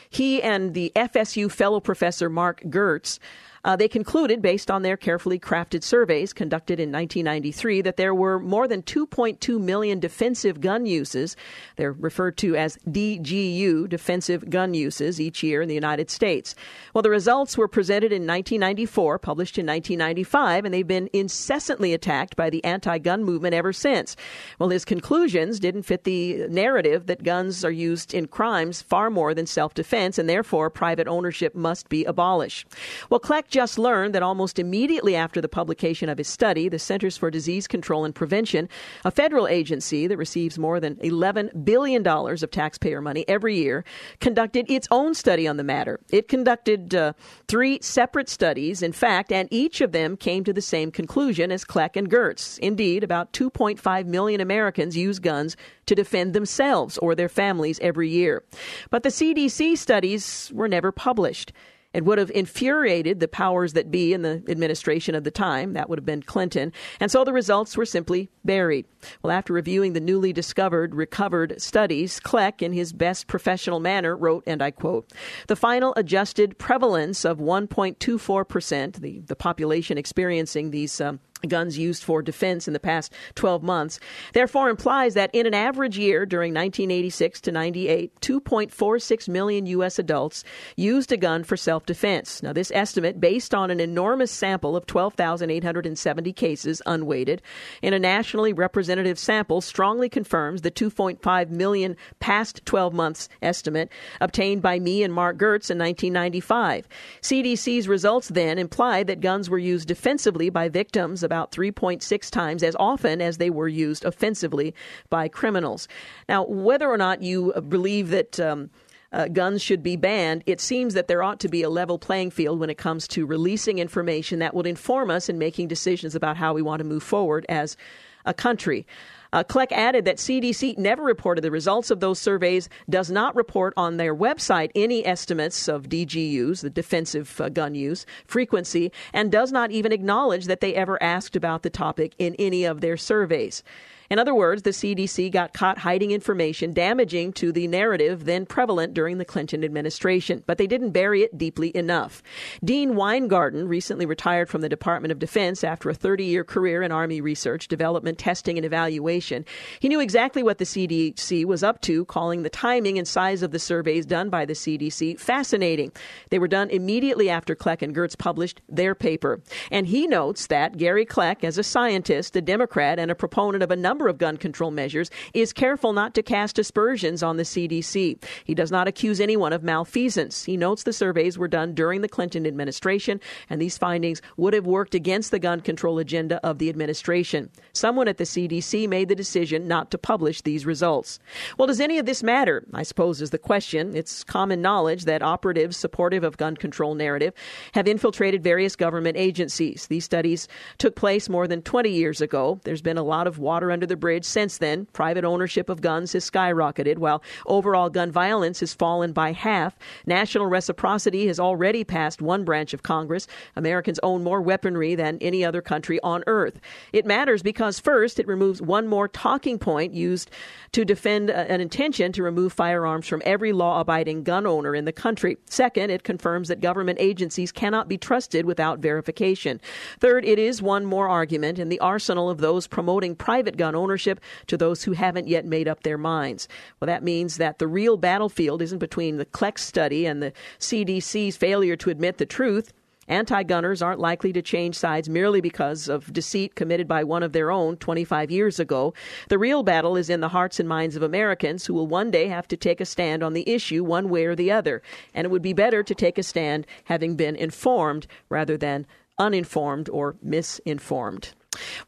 [0.09, 3.19] He and the FSU fellow professor Mark Gertz
[3.65, 8.39] uh, they concluded, based on their carefully crafted surveys conducted in 1993, that there were
[8.39, 11.37] more than 2.2 million defensive gun uses.
[11.77, 16.55] They're referred to as DGU, defensive gun uses, each year in the United States.
[16.95, 22.37] Well, the results were presented in 1994, published in 1995, and they've been incessantly attacked
[22.37, 24.17] by the anti gun movement ever since.
[24.59, 29.35] Well, his conclusions didn't fit the narrative that guns are used in crimes far more
[29.35, 32.67] than self defense, and therefore private ownership must be abolished.
[33.11, 37.17] Well, Kleck just learned that almost immediately after the publication of his study, the Centers
[37.17, 38.69] for Disease Control and Prevention,
[39.05, 43.85] a federal agency that receives more than $11 billion of taxpayer money every year,
[44.21, 46.01] conducted its own study on the matter.
[46.11, 47.13] It conducted uh,
[47.49, 51.65] three separate studies, in fact, and each of them came to the same conclusion as
[51.65, 52.59] Kleck and Gertz.
[52.61, 58.45] Indeed, about 2.5 million Americans use guns to defend themselves or their families every year.
[58.91, 61.53] But the CDC studies were never published.
[61.93, 65.73] It would have infuriated the powers that be in the administration of the time.
[65.73, 66.73] That would have been Clinton.
[67.01, 68.87] And so the results were simply buried.
[69.23, 74.45] Well, after reviewing the newly discovered, recovered studies, Kleck, in his best professional manner, wrote,
[74.47, 75.11] and I quote,
[75.49, 82.23] the final adjusted prevalence of 1.24%, the, the population experiencing these um, guns used for
[82.23, 84.01] defense in the past 12 months,
[84.33, 89.99] therefore implies that in an average year during 1986 to 98, 2.46 million U.S.
[89.99, 90.45] adults
[90.77, 92.43] used a gun for self defense.
[92.43, 97.43] Now, this estimate, based on an enormous sample of 12,870 cases unweighted,
[97.83, 104.63] in a nationally representative sample, strongly confirms the 2.5 million past 12 months estimate obtained
[104.63, 106.89] by me and Mark Gertz in 1995.
[107.23, 112.75] CDC's results then imply that guns were used defensively by victims about 3.6 times as
[112.81, 114.75] often as they were used offensively
[115.11, 115.87] by criminals.
[116.29, 118.71] Now, whether or not you believe that um,
[119.13, 122.33] uh, guns should be banned, it seems that there ought to be a level playing
[122.33, 126.37] field when it comes to releasing information that would inform us in making decisions about
[126.37, 127.77] how we want to move forward as
[128.25, 128.85] a country.
[129.33, 133.73] Uh, Kleck added that CDC never reported the results of those surveys, does not report
[133.77, 139.53] on their website any estimates of DGUs, the defensive uh, gun use, frequency, and does
[139.53, 143.63] not even acknowledge that they ever asked about the topic in any of their surveys.
[144.11, 148.93] In other words, the CDC got caught hiding information damaging to the narrative then prevalent
[148.93, 152.21] during the Clinton administration, but they didn't bury it deeply enough.
[152.65, 156.91] Dean Weingarten recently retired from the Department of Defense after a 30 year career in
[156.91, 159.45] Army research, development, testing, and evaluation.
[159.79, 163.53] He knew exactly what the CDC was up to, calling the timing and size of
[163.53, 165.93] the surveys done by the CDC fascinating.
[166.31, 169.41] They were done immediately after Kleck and Gertz published their paper.
[169.71, 173.71] And he notes that Gary Kleck, as a scientist, a Democrat, and a proponent of
[173.71, 177.43] a number number of gun control measures, is careful not to cast aspersions on the
[177.43, 178.23] CDC.
[178.45, 180.45] He does not accuse anyone of malfeasance.
[180.45, 184.65] He notes the surveys were done during the Clinton administration, and these findings would have
[184.65, 187.51] worked against the gun control agenda of the administration.
[187.75, 191.19] Someone at the CDC made the decision not to publish these results.
[191.59, 192.65] Well, does any of this matter?
[192.73, 193.95] I suppose is the question.
[193.95, 197.35] It's common knowledge that operatives supportive of gun control narrative
[197.75, 199.89] have infiltrated various government agencies.
[199.89, 202.61] These studies took place more than 20 years ago.
[202.65, 204.87] There's been a lot of water under the bridge since then.
[204.95, 209.77] Private ownership of guns has skyrocketed, while overall gun violence has fallen by half.
[210.07, 213.27] National reciprocity has already passed one branch of Congress.
[213.57, 216.59] Americans own more weaponry than any other country on earth.
[216.95, 220.31] It matters because, first, it removes one more talking point used
[220.73, 224.85] to defend uh, an intention to remove firearms from every law abiding gun owner in
[224.85, 225.37] the country.
[225.45, 229.61] Second, it confirms that government agencies cannot be trusted without verification.
[229.99, 234.21] Third, it is one more argument in the arsenal of those promoting private gun ownership
[234.47, 236.47] to those who haven't yet made up their minds.
[236.79, 241.37] Well, that means that the real battlefield isn't between the Kleck study and the CDC's
[241.37, 242.73] failure to admit the truth.
[243.11, 247.33] Anti gunners aren't likely to change sides merely because of deceit committed by one of
[247.33, 248.95] their own 25 years ago.
[249.29, 252.29] The real battle is in the hearts and minds of Americans who will one day
[252.29, 254.81] have to take a stand on the issue one way or the other.
[255.13, 258.87] And it would be better to take a stand having been informed rather than
[259.19, 261.35] uninformed or misinformed.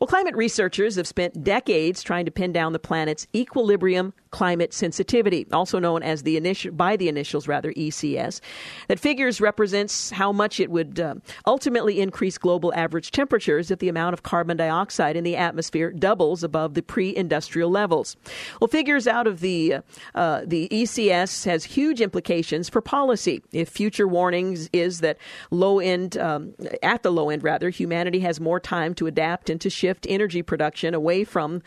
[0.00, 5.46] Well, climate researchers have spent decades trying to pin down the planet's equilibrium climate sensitivity,
[5.52, 8.40] also known as the initial by the initials rather ECS.
[8.88, 11.16] That figures represents how much it would uh,
[11.46, 16.42] ultimately increase global average temperatures if the amount of carbon dioxide in the atmosphere doubles
[16.42, 18.16] above the pre-industrial levels.
[18.60, 19.76] Well, figures out of the
[20.14, 23.42] uh, the ECS has huge implications for policy.
[23.52, 25.18] If future warnings is that
[25.50, 29.60] low end um, at the low end rather, humanity has more time to adapt and
[29.60, 31.62] to shift energy production away from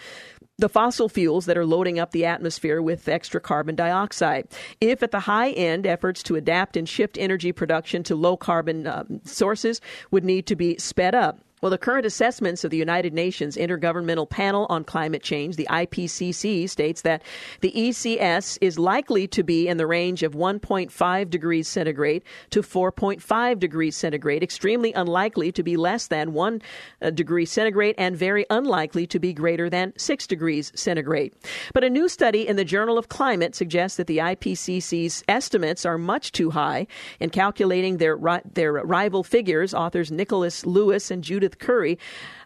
[0.57, 4.47] the fossil fuels that are loading up the atmosphere with extra carbon dioxide.
[4.79, 8.87] If at the high end, efforts to adapt and shift energy production to low carbon
[8.87, 11.39] uh, sources would need to be sped up.
[11.61, 16.69] Well, the current assessments of the United Nations Intergovernmental Panel on Climate Change, the IPCC,
[16.69, 17.23] states that
[17.61, 23.57] the ECS is likely to be in the range of 1.5 degrees centigrade to 4.5
[23.57, 26.61] degrees centigrade, extremely unlikely to be less than 1
[27.01, 31.33] uh, degree centigrade, and very unlikely to be greater than 6 degrees centigrade.
[31.73, 35.97] But a new study in the Journal of Climate suggests that the IPCC's estimates are
[35.97, 36.85] much too high.
[37.21, 41.97] In calculating their, their rival figures, authors Nicholas Lewis and Judith Curry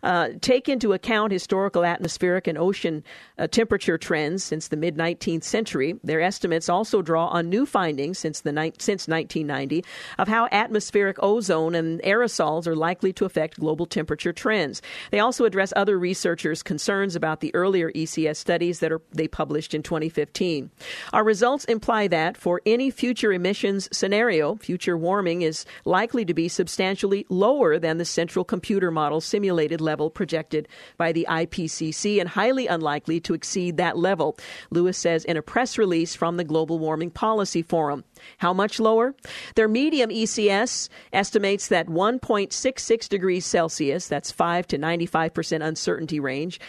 [0.03, 3.03] uh, take into account historical atmospheric and ocean
[3.37, 5.99] uh, temperature trends since the mid 19th century.
[6.03, 9.83] Their estimates also draw on new findings since the ni- since 1990
[10.17, 14.81] of how atmospheric ozone and aerosols are likely to affect global temperature trends.
[15.11, 19.73] They also address other researchers' concerns about the earlier ECS studies that are they published
[19.73, 20.69] in 2015.
[21.13, 26.47] Our results imply that for any future emissions scenario, future warming is likely to be
[26.47, 32.67] substantially lower than the central computer model simulated level projected by the IPCC and highly
[32.67, 34.37] unlikely to exceed that level,
[34.69, 38.03] Lewis says in a press release from the Global Warming Policy Forum.
[38.37, 39.15] How much lower?
[39.55, 46.59] Their medium ECS estimates that 1.66 degrees Celsius, that's 5 to 95% uncertainty range,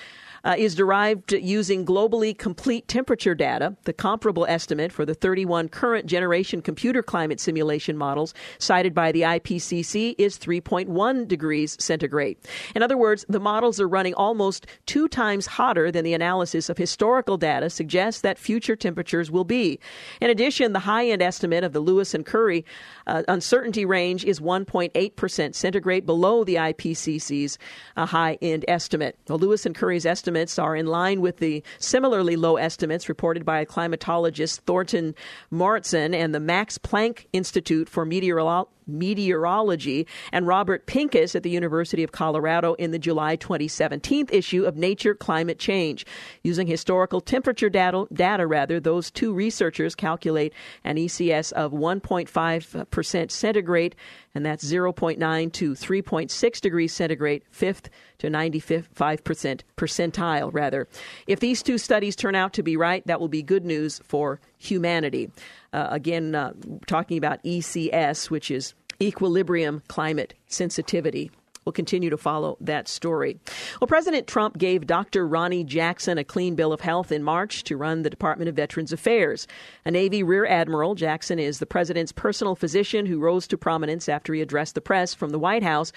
[0.44, 3.76] uh, is derived using globally complete temperature data.
[3.84, 9.22] The comparable estimate for the 31 current generation computer climate simulation models cited by the
[9.22, 12.38] IPCC is 3.1 degrees centigrade.
[12.74, 16.78] In other words, the models are running almost two times hotter than the analysis of
[16.78, 19.78] historical data suggests that future temperatures will be.
[20.20, 22.64] In addition, the high end estimate of the Lewis and Curry
[23.06, 27.58] uh, uncertainty range is 1.8% centigrade below the IPCC's
[27.96, 29.16] uh, high end estimate.
[29.28, 33.44] Well, Lewis and Curry's estimate estimates are in line with the similarly low estimates reported
[33.44, 35.16] by climatologist Thorsten
[35.52, 42.02] Mauritsen and the Max Planck Institute for Meteorology meteorology, and Robert Pincus at the University
[42.02, 46.06] of Colorado in the July 2017 issue of Nature Climate Change.
[46.42, 50.52] Using historical temperature data, data rather, those two researchers calculate
[50.84, 53.96] an ECS of 1.5% centigrade,
[54.34, 60.86] and that's 0.9 to 3.6 degrees centigrade, fifth to 95% percentile, rather.
[61.26, 64.40] If these two studies turn out to be right, that will be good news for
[64.58, 65.30] humanity.
[65.72, 66.52] Uh, again, uh,
[66.86, 71.30] talking about ECS, which is equilibrium climate sensitivity.
[71.64, 73.38] We'll continue to follow that story.
[73.80, 75.26] Well, President Trump gave Dr.
[75.26, 78.92] Ronnie Jackson a clean bill of health in March to run the Department of Veterans
[78.92, 79.46] Affairs.
[79.84, 84.32] A Navy Rear Admiral, Jackson is the president's personal physician who rose to prominence after
[84.32, 85.92] he addressed the press from the White House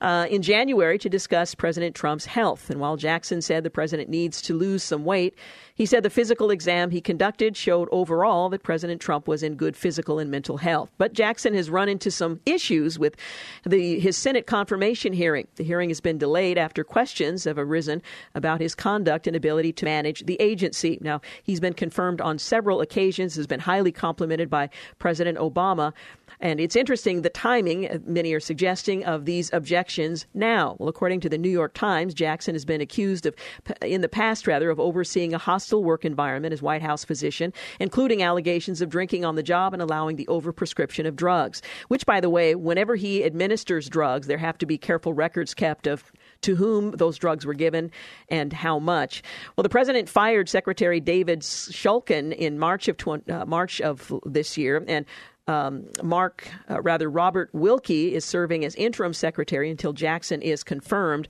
[0.00, 2.70] uh, in January to discuss President Trump's health.
[2.70, 5.34] And while Jackson said the president needs to lose some weight,
[5.74, 9.76] he said the physical exam he conducted showed overall that President Trump was in good
[9.76, 10.90] physical and mental health.
[10.98, 13.16] But Jackson has run into some issues with
[13.64, 15.48] the, his Senate confirmation hearing.
[15.56, 18.02] The hearing has been delayed after questions have arisen
[18.34, 20.98] about his conduct and ability to manage the agency.
[21.00, 25.92] Now, he's been confirmed on several occasions, has been highly complimented by President Obama.
[26.40, 29.89] And it's interesting the timing, many are suggesting, of these objections
[30.34, 30.76] now.
[30.78, 33.34] Well, according to the New York Times, Jackson has been accused of,
[33.82, 38.22] in the past rather, of overseeing a hostile work environment as White House physician, including
[38.22, 41.62] allegations of drinking on the job and allowing the overprescription of drugs.
[41.88, 45.86] Which, by the way, whenever he administers drugs, there have to be careful records kept
[45.86, 47.90] of to whom those drugs were given
[48.28, 49.22] and how much.
[49.56, 52.96] Well, the president fired Secretary David Shulkin in March of
[53.28, 55.06] uh, March of this year, and
[55.50, 61.26] um, Mark, uh, rather Robert Wilkie, is serving as interim secretary until Jackson is confirmed.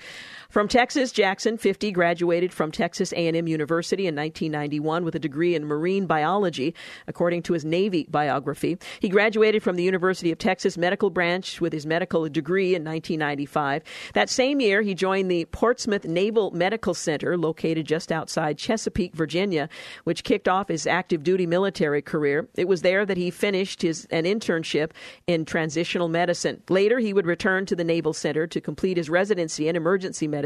[0.51, 5.65] From Texas, Jackson, 50, graduated from Texas A&M University in 1991 with a degree in
[5.65, 6.75] marine biology,
[7.07, 8.77] according to his Navy biography.
[8.99, 13.85] He graduated from the University of Texas Medical Branch with his medical degree in 1995.
[14.15, 19.69] That same year, he joined the Portsmouth Naval Medical Center, located just outside Chesapeake, Virginia,
[20.03, 22.49] which kicked off his active duty military career.
[22.57, 24.91] It was there that he finished his an internship
[25.29, 26.61] in transitional medicine.
[26.69, 30.40] Later, he would return to the Naval Center to complete his residency in emergency medicine,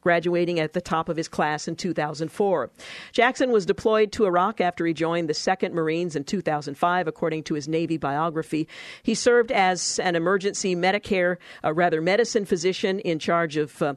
[0.00, 2.70] graduating at the top of his class in 2004.
[3.12, 7.54] Jackson was deployed to Iraq after he joined the 2nd Marines in 2005, according to
[7.54, 8.68] his Navy biography.
[9.02, 13.94] He served as an emergency Medicare, uh, rather medicine physician in charge of uh,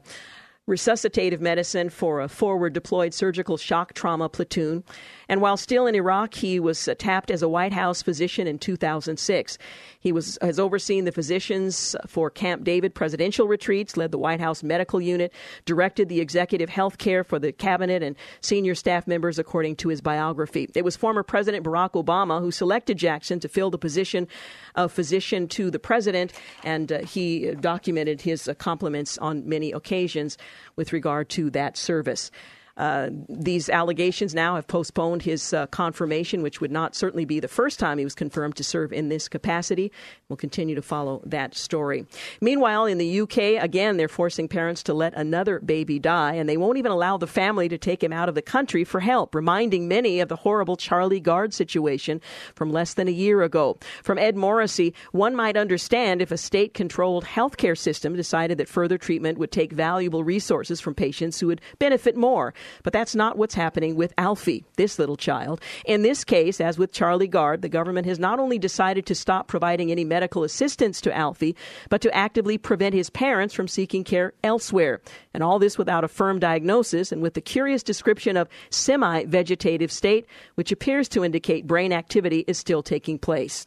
[0.68, 4.82] resuscitative medicine for a forward deployed surgical shock trauma platoon.
[5.28, 8.58] And while still in Iraq, he was uh, tapped as a White House physician in
[8.58, 9.58] 2006.
[10.00, 14.62] He was has overseen the physicians for Camp David presidential retreats, led the White House
[14.62, 15.32] medical unit,
[15.64, 20.00] directed the executive health care for the cabinet and senior staff members, according to his
[20.00, 20.68] biography.
[20.74, 24.28] It was former President Barack Obama who selected Jackson to fill the position
[24.74, 26.32] of physician to the president,
[26.64, 30.36] and uh, he documented his uh, compliments on many occasions
[30.76, 32.30] with regard to that service.
[32.76, 37.48] Uh, these allegations now have postponed his uh, confirmation, which would not certainly be the
[37.48, 39.92] first time he was confirmed to serve in this capacity.
[40.28, 42.06] We'll continue to follow that story.
[42.40, 46.56] Meanwhile, in the UK, again, they're forcing parents to let another baby die, and they
[46.56, 49.86] won't even allow the family to take him out of the country for help, reminding
[49.86, 52.20] many of the horrible Charlie Gard situation
[52.56, 53.78] from less than a year ago.
[54.02, 58.98] From Ed Morrissey, one might understand if a state controlled healthcare system decided that further
[58.98, 62.52] treatment would take valuable resources from patients who would benefit more.
[62.82, 65.60] But that's not what's happening with Alfie, this little child.
[65.84, 69.48] In this case, as with Charlie Gard, the government has not only decided to stop
[69.48, 71.56] providing any medical assistance to Alfie,
[71.88, 75.00] but to actively prevent his parents from seeking care elsewhere.
[75.32, 79.90] And all this without a firm diagnosis and with the curious description of semi vegetative
[79.90, 83.66] state, which appears to indicate brain activity is still taking place.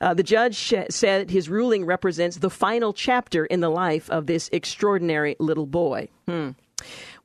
[0.00, 4.50] Uh, the judge said his ruling represents the final chapter in the life of this
[4.52, 6.08] extraordinary little boy.
[6.26, 6.50] Hmm.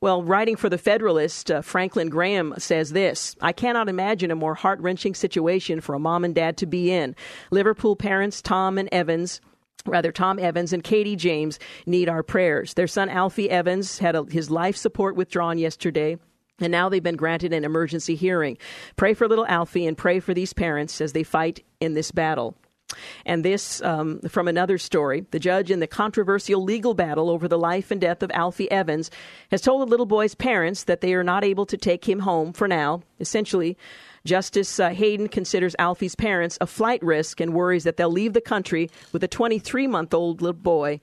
[0.00, 4.54] Well, writing for the Federalist, uh, Franklin Graham says this I cannot imagine a more
[4.54, 7.14] heart wrenching situation for a mom and dad to be in.
[7.50, 9.40] Liverpool parents Tom and Evans
[9.84, 12.74] Rather, Tom Evans and Katie James need our prayers.
[12.74, 16.18] Their son Alfie Evans had a, his life support withdrawn yesterday.
[16.60, 18.58] And now they've been granted an emergency hearing.
[18.94, 22.54] Pray for little Alfie and pray for these parents as they fight in this battle.
[23.24, 25.26] And this um, from another story.
[25.30, 29.10] The judge in the controversial legal battle over the life and death of Alfie Evans
[29.50, 32.52] has told the little boy's parents that they are not able to take him home
[32.52, 33.02] for now.
[33.20, 33.76] Essentially,
[34.24, 38.40] Justice uh, Hayden considers Alfie's parents a flight risk and worries that they'll leave the
[38.40, 41.00] country with a 23 month old little boy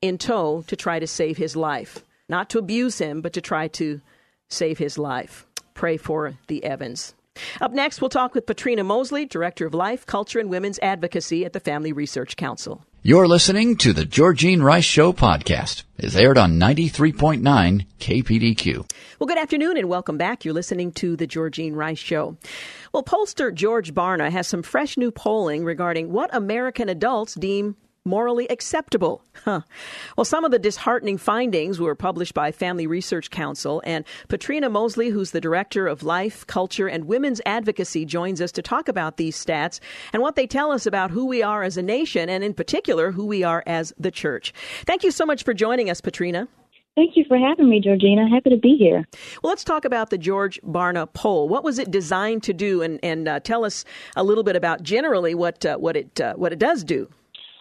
[0.00, 2.04] in tow to try to save his life.
[2.28, 4.00] Not to abuse him, but to try to
[4.48, 5.46] save his life.
[5.74, 7.14] Pray for the Evans.
[7.60, 11.52] Up next, we'll talk with Patrina Mosley, Director of Life, Culture, and Women's Advocacy at
[11.52, 12.84] the Family Research Council.
[13.02, 15.84] You're listening to the Georgene Rice Show podcast.
[15.96, 18.90] It's aired on 93.9 KPDQ.
[19.18, 20.44] Well, good afternoon and welcome back.
[20.44, 22.36] You're listening to the Georgene Rice Show.
[22.92, 28.46] Well, pollster George Barna has some fresh new polling regarding what American adults deem morally
[28.48, 29.22] acceptable.
[29.44, 29.60] Huh.
[30.16, 35.10] Well, some of the disheartening findings were published by Family Research Council, and Patrina Mosley,
[35.10, 39.42] who's the director of Life, Culture, and Women's Advocacy, joins us to talk about these
[39.42, 39.80] stats
[40.12, 43.12] and what they tell us about who we are as a nation, and in particular,
[43.12, 44.54] who we are as the church.
[44.86, 46.48] Thank you so much for joining us, Patrina.
[46.96, 48.28] Thank you for having me, Georgina.
[48.28, 49.06] Happy to be here.
[49.42, 51.48] Well, let's talk about the George Barna poll.
[51.48, 53.84] What was it designed to do, and, and uh, tell us
[54.16, 57.08] a little bit about generally what uh, what it uh, what it does do.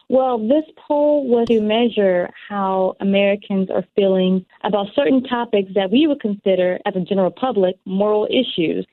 [0.10, 6.08] Well, this poll was to measure how Americans are feeling about certain topics that we
[6.08, 8.88] would consider, as a general public, moral issues.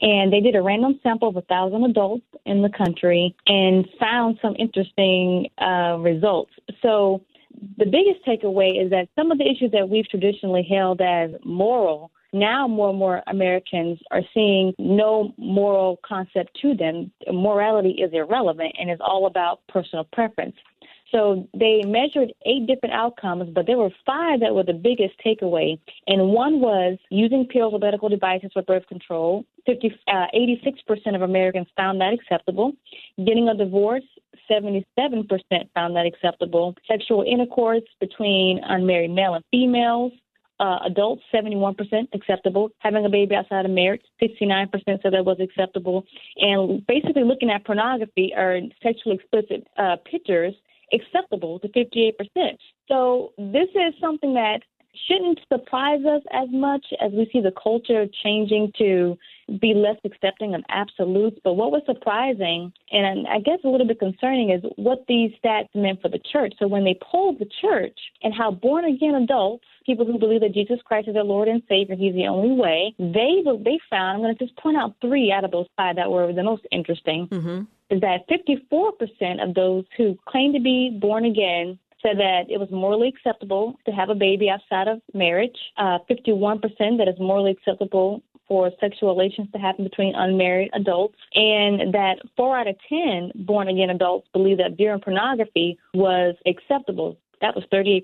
[0.00, 4.38] And they did a random sample of a 1,000 adults in the country and found
[4.40, 6.52] some interesting uh, results.
[6.80, 7.22] So,
[7.76, 12.10] the biggest takeaway is that some of the issues that we've traditionally held as moral
[12.32, 17.12] now more and more Americans are seeing no moral concept to them.
[17.30, 20.56] Morality is irrelevant and is all about personal preference.
[21.12, 25.78] So they measured eight different outcomes, but there were five that were the biggest takeaway.
[26.06, 29.44] And one was using pills or medical devices for birth control.
[29.66, 32.72] 50, uh, 86% of Americans found that acceptable.
[33.18, 34.04] Getting a divorce,
[34.50, 34.84] 77%
[35.74, 36.74] found that acceptable.
[36.88, 40.12] Sexual intercourse between unmarried male and females,
[40.62, 41.74] uh, adults, 71%
[42.14, 42.70] acceptable.
[42.78, 46.04] Having a baby outside of marriage, 69% said that was acceptable.
[46.36, 50.54] And basically looking at pornography or sexually explicit uh, pictures,
[50.92, 52.12] acceptable to 58%.
[52.86, 54.60] So this is something that
[55.08, 59.18] shouldn't surprise us as much as we see the culture changing to
[59.60, 61.38] be less accepting of absolutes.
[61.44, 65.68] But what was surprising and I guess a little bit concerning is what these stats
[65.74, 66.54] meant for the church.
[66.58, 70.54] So when they polled the church and how born again adults, people who believe that
[70.54, 74.16] Jesus Christ is their Lord and Savior, He's the only way, they they found.
[74.16, 76.66] I'm going to just point out three out of those five that were the most
[76.70, 77.28] interesting.
[77.28, 82.58] Mm-hmm is that 54% of those who claim to be born again said that it
[82.58, 85.56] was morally acceptable to have a baby outside of marriage.
[85.76, 88.22] Uh, 51% that it's morally acceptable
[88.52, 93.66] for sexual relations to happen between unmarried adults, and that four out of 10 born
[93.66, 97.16] again adults believe that viewing pornography was acceptable.
[97.40, 98.02] That was 38%.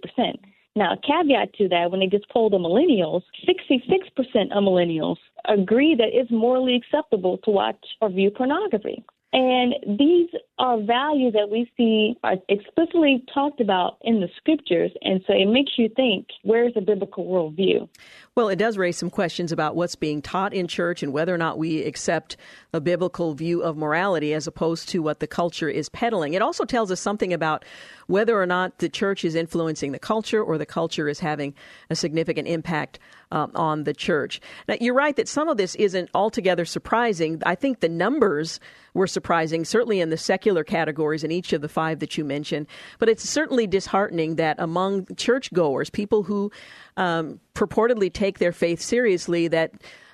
[0.75, 5.95] Now, a caveat to that, when they just polled the millennials, 66% of millennials agree
[5.97, 9.05] that it's morally acceptable to watch or view pornography.
[9.33, 14.91] And these are values that we see are explicitly talked about in the scriptures.
[15.03, 17.89] And so it makes you think where's the biblical worldview?
[18.35, 21.39] Well, it does raise some questions about what's being taught in church and whether or
[21.39, 22.39] not we accept
[22.75, 26.35] a biblical view of morality as opposed to what the culture is peddling.
[26.35, 27.65] It also tells us something about
[28.09, 31.55] whether or not the church is influencing the culture or the culture is having
[31.89, 32.99] a significant impact
[33.33, 34.41] um, on the church.
[34.69, 37.43] Now, you're right that some of this isn't altogether surprising.
[37.47, 38.61] I think the numbers
[38.95, 42.67] were surprising, certainly in the secular categories in each of the five that you mentioned.
[42.99, 46.51] But it's certainly disheartening that among churchgoers, people who
[46.97, 49.73] um, purportedly take their faith seriously that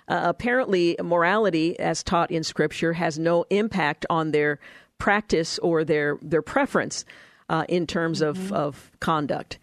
[0.08, 4.58] uh, apparently morality, as taught in Scripture, has no impact on their
[4.98, 7.04] practice or their their preference
[7.48, 8.30] uh, in terms mm-hmm.
[8.30, 9.58] of, of conduct.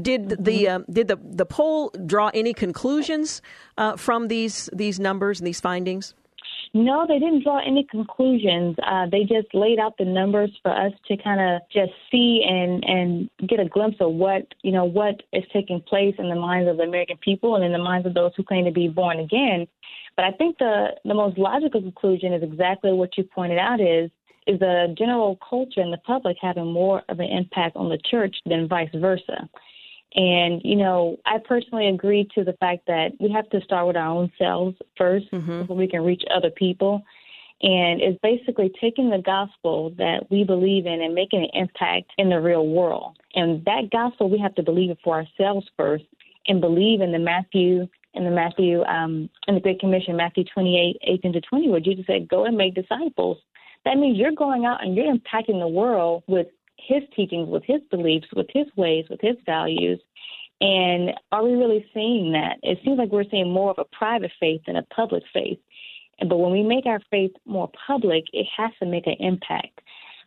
[0.00, 0.42] Did mm-hmm.
[0.42, 3.42] the uh, did the the poll draw any conclusions
[3.78, 6.14] uh, from these these numbers and these findings?
[6.72, 8.76] No, they didn't draw any conclusions.
[8.86, 12.84] Uh, they just laid out the numbers for us to kind of just see and
[12.84, 16.70] and get a glimpse of what you know what is taking place in the minds
[16.70, 19.18] of the American people and in the minds of those who claim to be born
[19.18, 19.66] again.
[20.14, 24.08] But I think the the most logical conclusion is exactly what you pointed out is
[24.46, 28.36] is the general culture and the public having more of an impact on the church
[28.46, 29.48] than vice versa.
[30.14, 33.96] And, you know, I personally agree to the fact that we have to start with
[33.96, 35.60] our own selves 1st mm-hmm.
[35.60, 37.02] before we can reach other people.
[37.62, 42.30] And it's basically taking the gospel that we believe in and making an impact in
[42.30, 43.18] the real world.
[43.34, 46.04] And that gospel, we have to believe it for ourselves first
[46.48, 50.96] and believe in the Matthew in the Matthew um, in the Great Commission, Matthew 28,
[51.02, 53.38] 18 to 20, where Jesus said, "Go and make disciples."
[53.84, 56.48] That means you're going out and you're impacting the world with
[56.86, 60.00] his teachings, with his beliefs, with his ways, with his values.
[60.60, 62.58] And are we really seeing that?
[62.62, 65.58] It seems like we're seeing more of a private faith than a public faith.
[66.20, 69.80] But when we make our faith more public, it has to make an impact.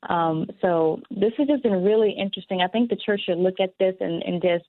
[0.10, 2.62] Um, so this has just been really interesting.
[2.62, 4.66] I think the church should look at this and, and just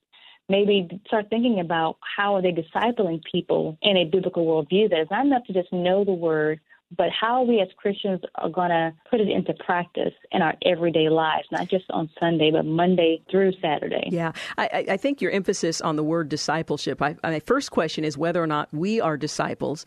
[0.49, 5.09] maybe start thinking about how are they discipling people in a biblical worldview that is
[5.11, 6.61] not enough to just know the word,
[6.97, 11.09] but how we as Christians are going to put it into practice in our everyday
[11.09, 14.09] lives, not just on Sunday, but Monday through Saturday.
[14.11, 17.01] Yeah, I, I think your emphasis on the word discipleship.
[17.01, 19.85] I, my first question is whether or not we are disciples.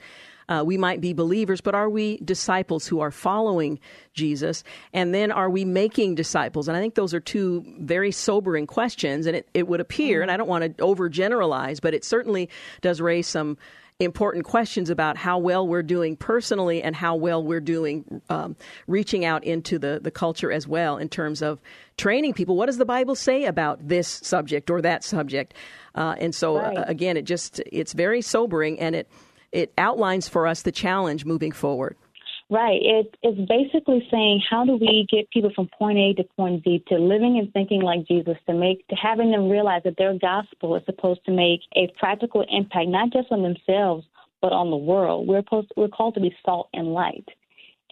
[0.50, 3.80] Uh, we might be believers, but are we disciples who are following
[4.14, 4.64] Jesus?
[4.94, 6.70] And then are we making disciples?
[6.70, 9.26] And I think those are two very sobering questions.
[9.26, 12.50] And it, it would appear, and I don't want to overgeneralize, but it certainly
[12.82, 13.58] does raise some
[14.00, 19.26] important questions about how well we're doing personally and how well we're doing um, reaching
[19.26, 21.60] out into the, the culture as well in terms of
[21.98, 22.56] training people.
[22.56, 25.56] What does the Bible say about this subject or that subject?
[25.96, 26.78] Uh, and so, uh, right.
[26.78, 29.10] uh, again, it just it's very sobering and it
[29.52, 31.96] it outlines for us the challenge moving forward.
[32.50, 32.80] Right.
[32.82, 36.82] It, it's basically saying how do we get people from point A to point B
[36.88, 40.76] to living and thinking like Jesus, to make to having them realize that their gospel
[40.78, 44.06] is supposed to make a practical impact, not just on themselves
[44.42, 45.28] but on the world.
[45.28, 47.28] We're supposed we're called to be salt and light.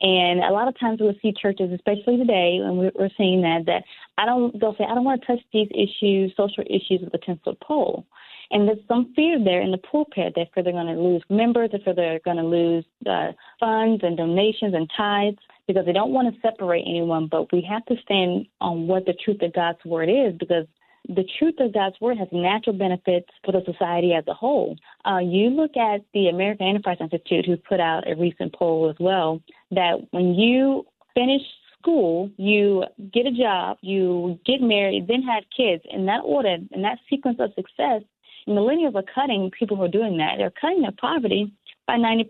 [0.01, 3.83] And a lot of times we'll see churches, especially today, and we're seeing that that
[4.17, 7.17] I don't they'll say I don't want to touch these issues, social issues with a
[7.17, 8.05] ten foot pole.
[8.51, 11.95] And there's some fear there in the pulpit that they're going to lose members, that
[11.95, 15.37] they're going to lose uh, funds and donations and tithes
[15.67, 17.27] because they don't want to separate anyone.
[17.29, 20.65] But we have to stand on what the truth of God's word is because
[21.07, 24.75] the truth of God's word has natural benefits for the society as a whole.
[25.05, 28.95] Uh, you look at the American Enterprise Institute, who put out a recent poll as
[28.99, 29.41] well,
[29.71, 31.41] that when you finish
[31.79, 32.83] school, you
[33.13, 35.83] get a job, you get married, then have kids.
[35.91, 38.01] In that order, in that sequence of success,
[38.47, 40.35] millennials are cutting people who are doing that.
[40.37, 41.51] They're cutting their poverty
[41.87, 42.27] by 90%.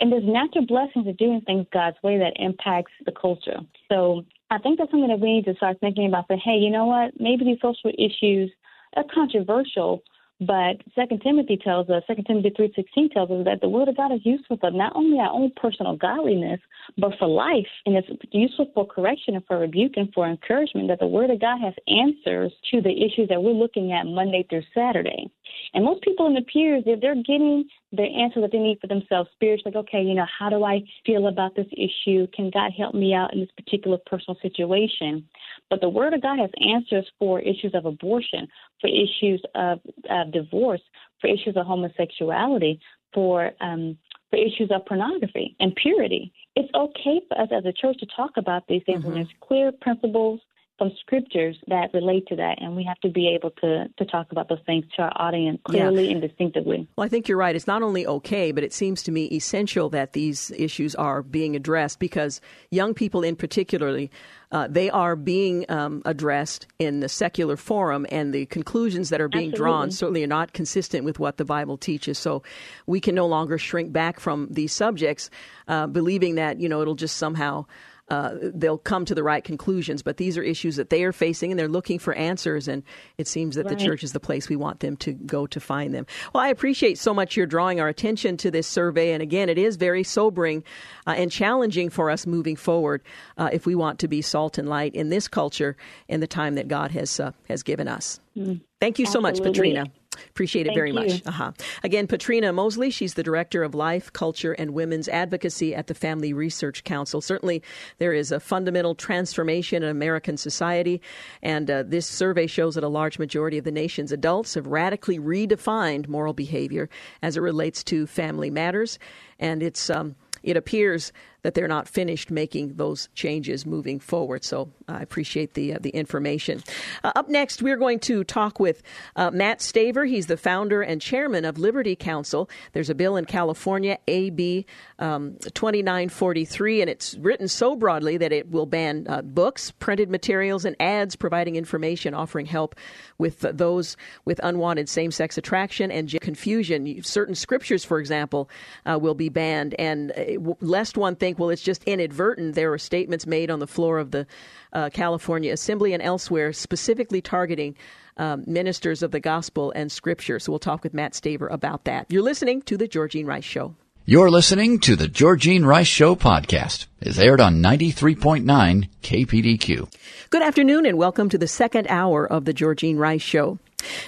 [0.00, 3.60] And there's natural blessings of doing things God's way that impacts the culture.
[3.88, 6.28] So I think that's something that we need to start thinking about.
[6.28, 7.12] That hey, you know what?
[7.20, 8.50] Maybe these social issues
[8.96, 10.02] are controversial,
[10.46, 13.96] but Second Timothy tells us, Second Timothy three sixteen tells us that the Word of
[13.96, 16.60] God is useful for not only our own personal godliness,
[16.98, 20.88] but for life, and it's useful for correction and for rebuke and for encouragement.
[20.88, 24.46] That the Word of God has answers to the issues that we're looking at Monday
[24.48, 25.30] through Saturday.
[25.74, 28.86] And most people in the pews, if they're getting the answer that they need for
[28.86, 29.72] themselves spiritually.
[29.74, 32.26] Like, okay, you know, how do I feel about this issue?
[32.34, 35.28] Can God help me out in this particular personal situation?
[35.68, 38.48] But the Word of God has answers for issues of abortion,
[38.80, 40.80] for issues of uh, divorce,
[41.20, 42.80] for issues of homosexuality,
[43.12, 43.98] for um,
[44.30, 46.32] for issues of pornography and purity.
[46.56, 49.08] It's okay for us as a church to talk about these things mm-hmm.
[49.08, 50.40] when there's clear principles
[50.78, 54.32] from scriptures that relate to that, and we have to be able to to talk
[54.32, 56.12] about those things to our audience clearly yeah.
[56.12, 56.88] and distinctively.
[56.96, 57.54] Well, I think you're right.
[57.54, 61.54] It's not only okay, but it seems to me essential that these issues are being
[61.56, 64.10] addressed because young people, in particularly,
[64.50, 69.28] uh, they are being um, addressed in the secular forum, and the conclusions that are
[69.28, 69.72] being Absolutely.
[69.72, 72.18] drawn certainly are not consistent with what the Bible teaches.
[72.18, 72.42] So
[72.86, 75.30] we can no longer shrink back from these subjects,
[75.68, 77.66] uh, believing that you know it'll just somehow
[78.08, 80.02] uh, they'll come to the right conclusions.
[80.02, 82.68] But these are issues that they are facing, and they're looking for answers.
[82.68, 82.82] And
[83.18, 83.78] it seems that right.
[83.78, 86.06] the church is the place we want them to go to find them.
[86.32, 89.12] Well, I appreciate so much your drawing our attention to this survey.
[89.12, 90.64] And again, it is very sobering
[91.06, 93.02] uh, and challenging for us moving forward
[93.38, 95.76] uh, if we want to be salt and light in this culture
[96.08, 98.20] in the time that God has uh, has given us.
[98.36, 98.60] Mm.
[98.80, 99.86] Thank you so much, Patrina.
[100.28, 100.94] Appreciate it Thank very you.
[100.94, 101.22] much.
[101.26, 101.52] Uh-huh.
[101.82, 106.32] Again, Patrina Mosley, she's the Director of Life, Culture, and Women's Advocacy at the Family
[106.32, 107.20] Research Council.
[107.20, 107.62] Certainly,
[107.98, 111.00] there is a fundamental transformation in American society,
[111.42, 115.18] and uh, this survey shows that a large majority of the nation's adults have radically
[115.18, 116.88] redefined moral behavior
[117.22, 118.98] as it relates to family matters.
[119.38, 124.44] And it's um, it appears that they're not finished making those changes moving forward.
[124.44, 126.62] So I appreciate the uh, the information.
[127.02, 128.82] Uh, up next, we're going to talk with
[129.16, 130.08] uh, Matt Staver.
[130.08, 132.48] He's the founder and chairman of Liberty Counsel.
[132.72, 134.66] There's a bill in California, AB
[134.98, 140.64] um, 2943, and it's written so broadly that it will ban uh, books, printed materials,
[140.64, 142.76] and ads providing information offering help
[143.18, 147.02] with those with unwanted same-sex attraction and confusion.
[147.02, 148.48] Certain scriptures, for example,
[148.86, 152.54] uh, will be banned, and uh, lest one think think, well, it's just inadvertent.
[152.54, 154.26] There were statements made on the floor of the
[154.72, 157.74] uh, California Assembly and elsewhere specifically targeting
[158.18, 160.38] um, ministers of the gospel and scripture.
[160.38, 162.06] So we'll talk with Matt Staver about that.
[162.10, 163.74] You're listening to The Georgene Rice Show.
[164.04, 166.86] You're listening to the Georgene Rice Show podcast.
[167.00, 169.94] It's aired on 93.9 KPDQ.
[170.28, 173.58] Good afternoon and welcome to the second hour of the Georgene Rice Show.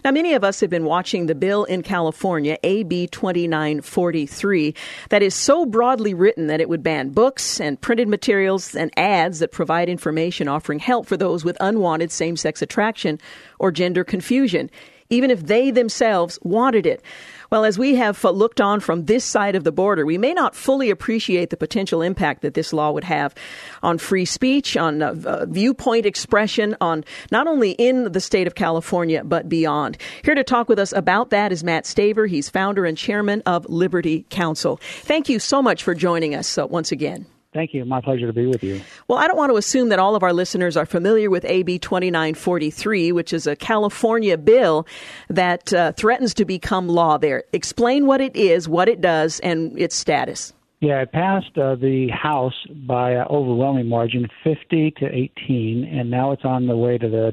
[0.05, 4.75] Now, many of us have been watching the bill in California, AB 2943,
[5.09, 9.39] that is so broadly written that it would ban books and printed materials and ads
[9.39, 13.21] that provide information offering help for those with unwanted same sex attraction
[13.59, 14.71] or gender confusion,
[15.11, 17.03] even if they themselves wanted it.
[17.51, 20.55] Well, as we have looked on from this side of the border, we may not
[20.55, 23.35] fully appreciate the potential impact that this law would have
[23.83, 28.55] on free speech, on uh, uh, viewpoint expression, on not only in the state of
[28.55, 29.99] California, but beyond.
[30.25, 32.29] Here to talk with us about that is Matt Staver.
[32.29, 34.79] He's founder and chairman of Liberty Counsel.
[35.03, 37.27] Thank you so much for joining us uh, once again.
[37.55, 37.85] Thank you.
[37.85, 38.81] My pleasure to be with you.
[39.07, 41.79] Well, I don't want to assume that all of our listeners are familiar with AB
[41.79, 44.89] 2943, which is a California bill
[45.29, 47.45] that uh, threatens to become law there.
[47.53, 50.53] Explain what it is, what it does, and its status.
[50.81, 56.33] Yeah, it passed uh, the House by an overwhelming margin, 50 to 18, and now
[56.33, 57.33] it's on the way to the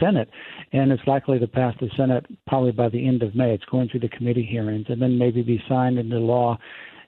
[0.00, 0.30] Senate,
[0.72, 3.52] and it's likely to pass the Senate probably by the end of May.
[3.52, 6.58] It's going through the committee hearings and then maybe be signed into law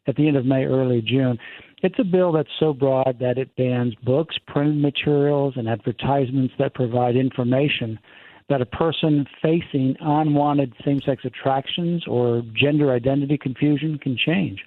[0.06, 1.38] at the end of May, early June.
[1.82, 6.74] It's a bill that's so broad that it bans books, printed materials, and advertisements that
[6.74, 7.98] provide information
[8.50, 14.60] that a person facing unwanted same sex attractions or gender identity confusion can change.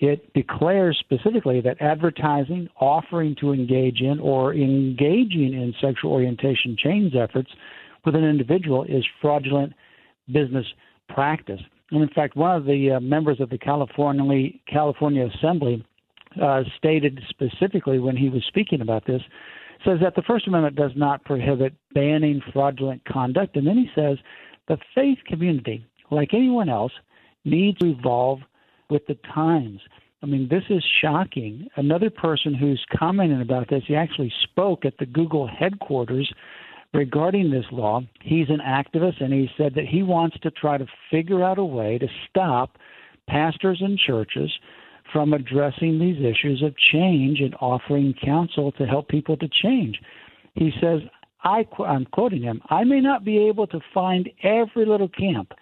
[0.00, 7.14] It declares specifically that advertising, offering to engage in, or engaging in sexual orientation change
[7.14, 7.50] efforts
[8.04, 9.74] with an individual is fraudulent
[10.32, 10.66] business
[11.08, 11.60] practice.
[11.90, 15.84] And in fact, one of the uh, members of the California, California Assembly
[16.40, 19.22] uh, stated specifically when he was speaking about this
[19.84, 23.56] says that the First Amendment does not prohibit banning fraudulent conduct.
[23.56, 24.18] And then he says
[24.66, 26.92] the faith community, like anyone else,
[27.44, 28.40] needs to evolve
[28.90, 29.80] with the times.
[30.22, 31.68] I mean, this is shocking.
[31.76, 36.32] Another person who's commenting about this, he actually spoke at the Google headquarters
[36.92, 38.00] regarding this law.
[38.22, 41.64] He's an activist, and he said that he wants to try to figure out a
[41.64, 42.78] way to stop
[43.28, 44.50] pastors and churches
[45.12, 49.98] from addressing these issues of change and offering counsel to help people to change.
[50.54, 51.00] He says,
[51.44, 55.52] I, I'm quoting him, I may not be able to find every little camp,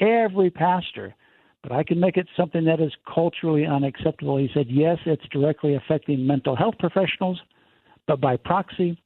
[0.00, 1.14] every pastor,
[1.62, 4.38] but I can make it something that is culturally unacceptable.
[4.38, 7.40] He said, yes, it's directly affecting mental health professionals,
[8.06, 8.96] but by proxy,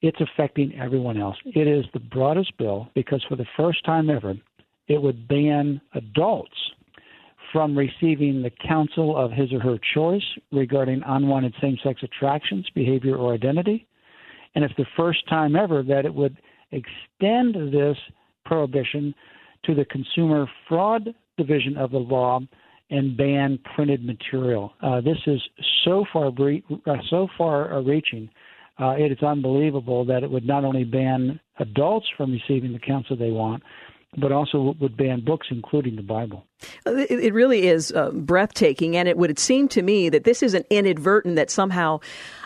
[0.00, 1.36] it's affecting everyone else.
[1.46, 4.34] It is the broadest bill because for the first time ever,
[4.86, 6.56] it would ban adults
[7.54, 13.14] from receiving the counsel of his or her choice regarding unwanted same sex attractions, behavior,
[13.16, 13.86] or identity.
[14.56, 16.36] And it's the first time ever that it would
[16.72, 17.96] extend this
[18.44, 19.14] prohibition
[19.66, 22.40] to the consumer fraud division of the law
[22.90, 24.72] and ban printed material.
[24.82, 25.40] Uh, this is
[25.84, 28.28] so far bre- uh, so far reaching.
[28.80, 33.16] Uh, it is unbelievable that it would not only ban adults from receiving the counsel
[33.16, 33.62] they want,
[34.16, 36.46] but also would ban books, including the Bible.
[36.86, 41.36] It really is uh, breathtaking, and it would seem to me that this isn't inadvertent
[41.36, 42.00] that somehow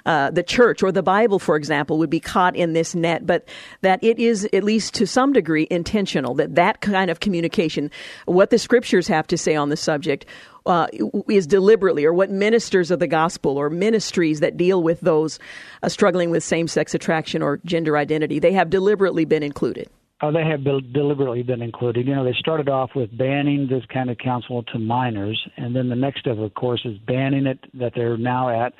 [0.06, 3.46] uh, the church or the Bible, for example, would be caught in this net, but
[3.82, 6.34] that it is at least to some degree intentional.
[6.34, 7.90] That that kind of communication,
[8.26, 10.26] what the scriptures have to say on the subject,
[10.66, 10.86] uh,
[11.28, 15.38] is deliberately, or what ministers of the gospel or ministries that deal with those
[15.82, 19.88] uh, struggling with same sex attraction or gender identity, they have deliberately been included.
[20.20, 22.06] Oh, they have deliberately been included.
[22.06, 25.88] You know, they started off with banning this kind of counsel to minors, and then
[25.88, 28.72] the next step, of course, is banning it that they're now at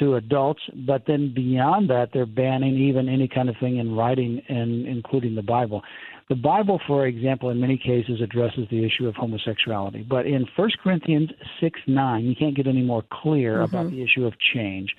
[0.00, 0.60] to adults.
[0.86, 5.34] But then beyond that, they're banning even any kind of thing in writing, and including
[5.34, 5.82] the Bible.
[6.28, 10.02] The Bible, for example, in many cases addresses the issue of homosexuality.
[10.02, 11.30] But in 1 Corinthians
[11.60, 13.74] 6 9, you can't get any more clear mm-hmm.
[13.74, 14.94] about the issue of change.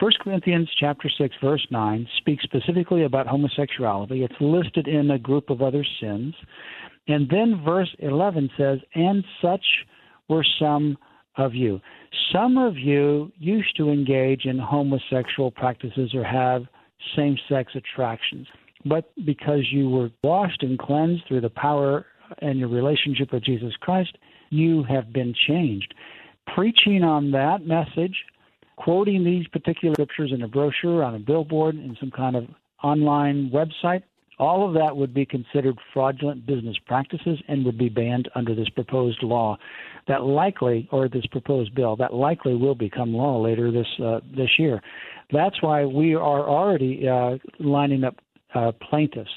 [0.00, 4.24] 1 Corinthians chapter 6 verse 9 speaks specifically about homosexuality.
[4.24, 6.34] It's listed in a group of other sins.
[7.06, 9.64] And then verse 11 says, "And such
[10.28, 10.98] were some
[11.36, 11.80] of you."
[12.32, 16.66] Some of you used to engage in homosexual practices or have
[17.14, 18.48] same-sex attractions.
[18.84, 22.06] But because you were washed and cleansed through the power
[22.40, 24.16] and your relationship with Jesus Christ,
[24.50, 25.94] you have been changed.
[26.46, 28.24] Preaching on that message
[28.76, 32.44] quoting these particular scriptures in a brochure, on a billboard, in some kind of
[32.82, 34.02] online website,
[34.38, 38.68] all of that would be considered fraudulent business practices and would be banned under this
[38.70, 39.56] proposed law.
[40.08, 44.50] That likely, or this proposed bill, that likely will become law later this uh, this
[44.58, 44.82] year.
[45.32, 48.16] That's why we are already uh, lining up
[48.54, 49.30] uh, plaintiffs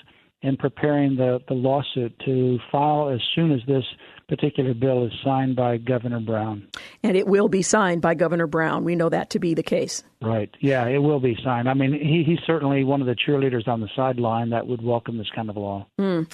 [0.44, 3.84] and preparing the, the lawsuit to file as soon as this
[4.28, 6.68] particular bill is signed by Governor Brown.
[7.02, 8.84] And it will be signed by Governor Brown.
[8.84, 10.04] We know that to be the case.
[10.22, 10.50] Right.
[10.60, 11.70] Yeah, it will be signed.
[11.70, 15.18] I mean, he, he's certainly one of the cheerleaders on the sideline that would welcome
[15.18, 15.86] this kind of law.
[16.00, 16.30] Mm.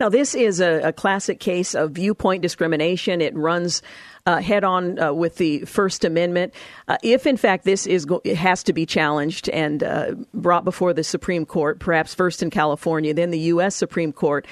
[0.00, 3.20] Now, this is a, a, classic case of viewpoint discrimination.
[3.20, 3.80] It runs
[4.26, 6.52] uh, head on uh, with the First Amendment.
[6.88, 10.92] Uh, if, in fact, this is go- has to be challenged and uh, brought before
[10.92, 13.74] the Supreme Court, perhaps first in California, then the U.S.
[13.74, 14.46] Supreme Court,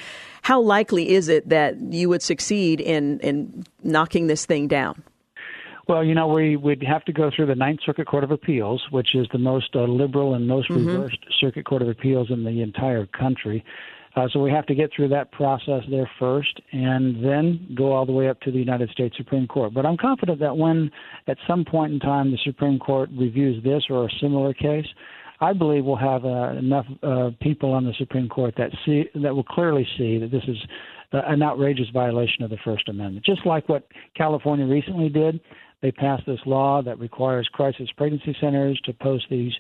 [0.47, 5.03] how likely is it that you would succeed in, in knocking this thing down?
[5.89, 8.81] Well, you know, we would have to go through the Ninth Circuit Court of Appeals,
[8.93, 10.87] which is the most uh, liberal and most mm-hmm.
[10.87, 13.65] reversed circuit court of appeals in the entire country.
[14.15, 18.07] Uh, so we have to get through that process there first, and then go all
[18.07, 19.75] the way up to the United States Supreme Court.
[19.75, 20.93] But I'm confident that when,
[21.27, 24.87] at some point in time, the Supreme Court reviews this or a similar case,
[25.41, 29.35] I believe we'll have uh, enough uh, people on the Supreme Court that see that
[29.35, 30.57] will clearly see that this is
[31.13, 33.25] uh, an outrageous violation of the First Amendment.
[33.25, 35.41] Just like what California recently did,
[35.83, 39.53] they passed this law that requires crisis pregnancy centers to post these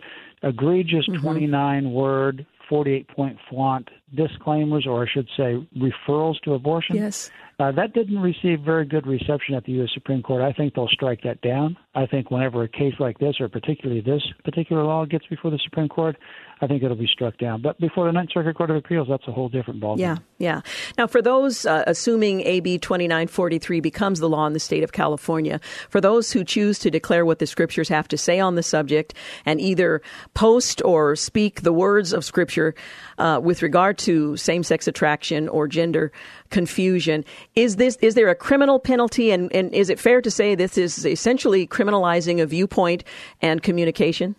[0.43, 1.22] egregious mm-hmm.
[1.22, 6.97] 29 word 48 point font disclaimers, or I should say, referrals to abortion.
[6.97, 7.31] Yes.
[7.59, 9.89] Uh, that didn't receive very good reception at the U.S.
[9.95, 10.43] Supreme Court.
[10.43, 11.75] I think they'll strike that down.
[11.95, 15.59] I think whenever a case like this, or particularly this particular law, gets before the
[15.65, 16.17] Supreme Court,
[16.61, 17.63] I think it'll be struck down.
[17.63, 20.01] But before the Ninth Circuit Court of Appeals, that's a whole different ballgame.
[20.01, 20.61] Yeah, yeah.
[20.99, 25.59] Now, for those uh, assuming AB 2943 becomes the law in the state of California,
[25.89, 29.15] for those who choose to declare what the scriptures have to say on the subject
[29.47, 30.03] and either
[30.35, 32.75] post or speak the words of scripture
[33.17, 36.13] uh, with regard to same-sex attraction or gender
[36.51, 37.25] confusion,
[37.55, 39.31] is this is there a criminal penalty?
[39.31, 43.05] And, and is it fair to say this is essentially criminalizing a viewpoint
[43.43, 44.37] and communication?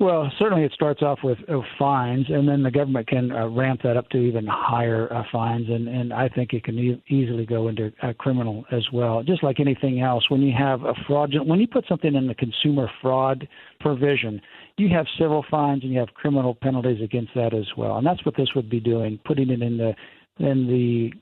[0.00, 3.82] Well, certainly it starts off with uh, fines, and then the government can uh, ramp
[3.84, 7.46] that up to even higher uh, fines, and, and I think it can e- easily
[7.46, 9.22] go into uh, criminal as well.
[9.22, 12.34] Just like anything else, when you have a fraudulent, when you put something in the
[12.34, 13.46] consumer fraud
[13.78, 14.40] provision,
[14.78, 18.24] you have civil fines and you have criminal penalties against that as well, and that's
[18.26, 19.94] what this would be doing, putting it in the
[20.38, 21.12] in the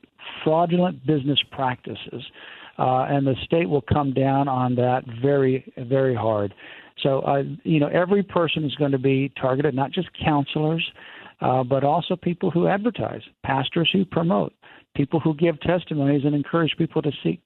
[0.43, 2.23] fraudulent business practices,
[2.79, 6.53] uh, and the state will come down on that very very hard.
[7.01, 10.87] So, uh, you know, every person is going to be targeted, not just counselors,
[11.41, 14.53] uh, but also people who advertise, pastors who promote,
[14.95, 17.41] people who give testimonies and encourage people to seek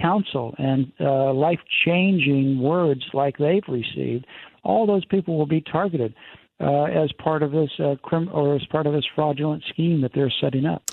[0.00, 4.26] counsel and uh, life changing words like they've received.
[4.62, 6.14] All those people will be targeted.
[6.62, 10.12] Uh, as part of this uh, crim- or as part of this fraudulent scheme that
[10.14, 10.90] they're setting up.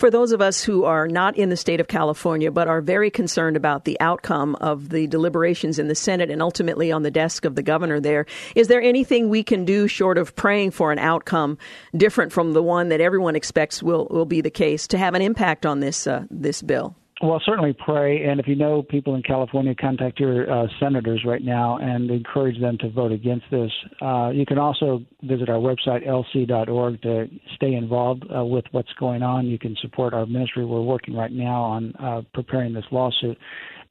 [0.00, 3.10] For those of us who are not in the state of California but are very
[3.10, 7.44] concerned about the outcome of the deliberations in the Senate and ultimately on the desk
[7.44, 10.98] of the governor there, is there anything we can do short of praying for an
[10.98, 11.58] outcome
[11.94, 15.22] different from the one that everyone expects will, will be the case to have an
[15.22, 16.96] impact on this uh, this bill?
[17.22, 21.42] Well, certainly pray, and if you know people in California, contact your uh, senators right
[21.42, 23.70] now and encourage them to vote against this.
[24.00, 29.22] Uh, you can also visit our website, lc.org, to stay involved uh, with what's going
[29.22, 29.46] on.
[29.46, 30.64] You can support our ministry.
[30.64, 33.36] We're working right now on uh, preparing this lawsuit.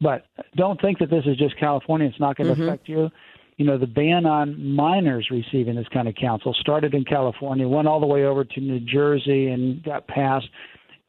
[0.02, 0.26] But
[0.56, 2.08] don't think that this is just California.
[2.08, 2.64] It's not going to mm-hmm.
[2.64, 3.10] affect you.
[3.58, 7.88] You know, the ban on minors receiving this kind of counsel started in California, went
[7.88, 10.48] all the way over to New Jersey, and got passed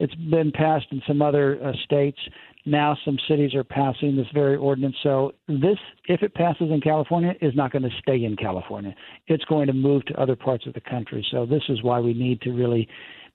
[0.01, 2.19] it's been passed in some other uh, states.
[2.67, 4.97] Now some cities are passing this very ordinance.
[5.03, 8.95] So this, if it passes in California, is not going to stay in California.
[9.29, 11.25] It's going to move to other parts of the country.
[11.31, 12.89] So this is why we need to really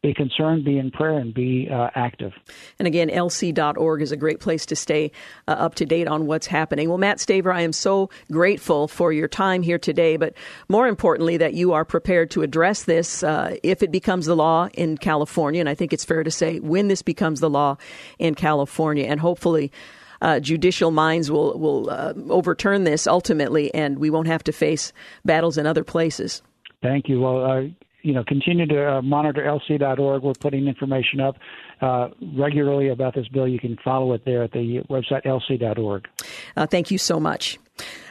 [0.06, 2.32] be concerned, be in prayer, and be uh, active.
[2.78, 5.12] And again, lc.org is a great place to stay
[5.48, 6.90] uh, up to date on what's happening.
[6.90, 10.36] Well, Matt Staver, I am so grateful for your time here today, but
[10.70, 14.70] more importantly, that you are prepared to address this uh, if it becomes the law
[14.76, 15.60] in California.
[15.60, 17.78] And I think it's fair to say when this becomes the law
[18.20, 19.72] in California, and hopefully.
[20.22, 24.94] Uh, judicial minds will will uh, overturn this ultimately, and we won't have to face
[25.26, 26.42] battles in other places.
[26.82, 27.20] Thank you.
[27.20, 27.64] Well, uh,
[28.06, 30.22] you know, continue to uh, monitor lc.org.
[30.22, 31.38] We're putting information up
[31.82, 33.48] uh, regularly about this bill.
[33.48, 36.08] You can follow it there at the website lc.org.
[36.56, 37.58] Uh, thank you so much.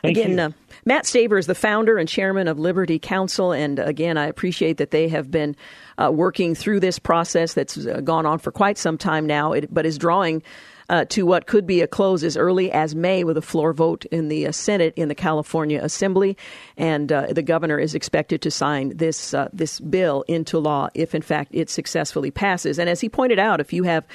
[0.02, 0.50] Thank again, uh,
[0.84, 4.90] Matt Staver is the founder and chairman of Liberty Counsel, and again, I appreciate that
[4.90, 5.56] they have been
[5.96, 9.72] uh, working through this process that's uh, gone on for quite some time now, it,
[9.72, 10.42] but is drawing
[10.88, 14.04] uh, to what could be a close as early as May with a floor vote
[14.06, 16.36] in the uh, Senate in the California Assembly,
[16.76, 21.14] and uh, the governor is expected to sign this uh, this bill into law if,
[21.14, 22.78] in fact, it successfully passes.
[22.78, 24.06] And as he pointed out, if you have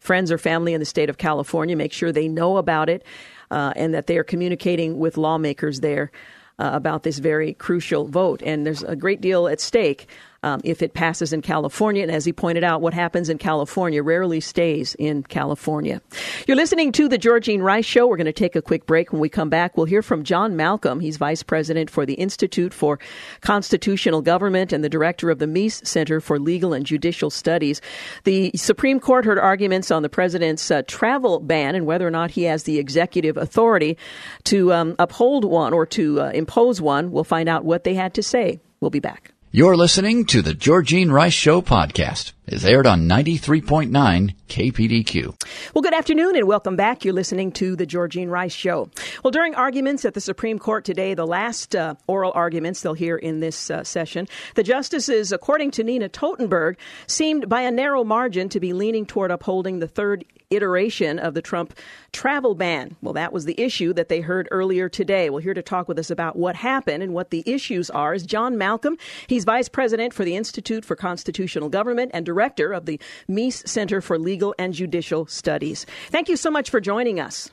[0.00, 3.04] friends or family in the state of California, make sure they know about it
[3.50, 6.10] uh, and that they are communicating with lawmakers there.
[6.58, 8.40] Uh, about this very crucial vote.
[8.42, 10.08] And there's a great deal at stake
[10.42, 12.02] um, if it passes in California.
[12.02, 16.00] And as he pointed out, what happens in California rarely stays in California.
[16.46, 18.06] You're listening to the Georgene Rice Show.
[18.06, 19.12] We're going to take a quick break.
[19.12, 21.00] When we come back, we'll hear from John Malcolm.
[21.00, 22.98] He's vice president for the Institute for
[23.40, 27.80] Constitutional Government and the director of the Meese Center for Legal and Judicial Studies.
[28.24, 32.30] The Supreme Court heard arguments on the president's uh, travel ban and whether or not
[32.30, 33.96] he has the executive authority
[34.44, 37.10] to um, uphold one or to uh, impose one.
[37.10, 38.60] We'll find out what they had to say.
[38.80, 39.32] We'll be back.
[39.56, 42.32] You're listening to the Georgene Rice Show podcast.
[42.46, 45.72] It's aired on 93.9 KPDQ.
[45.72, 47.06] Well, good afternoon and welcome back.
[47.06, 48.90] You're listening to the Georgene Rice Show.
[49.24, 53.16] Well, during arguments at the Supreme Court today, the last uh, oral arguments they'll hear
[53.16, 56.76] in this uh, session, the justices, according to Nina Totenberg,
[57.06, 61.42] seemed by a narrow margin to be leaning toward upholding the third iteration of the
[61.42, 61.76] Trump
[62.12, 62.96] travel ban.
[63.02, 65.30] Well, that was the issue that they heard earlier today.
[65.30, 68.24] Well, here to talk with us about what happened and what the issues are is
[68.24, 68.96] John Malcolm.
[69.26, 74.00] He's vice president for the Institute for Constitutional Government and director of the Meese Center
[74.00, 75.86] for Legal and Judicial Studies.
[76.10, 77.50] Thank you so much for joining us.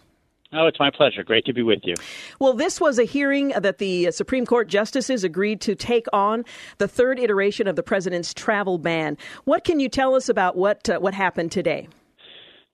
[0.56, 1.24] Oh, it's my pleasure.
[1.24, 1.96] Great to be with you.
[2.40, 6.46] Well, this was a hearing that the Supreme Court justices agreed to take on
[6.78, 9.18] the third iteration of the president's travel ban.
[9.46, 11.88] What can you tell us about what uh, what happened today?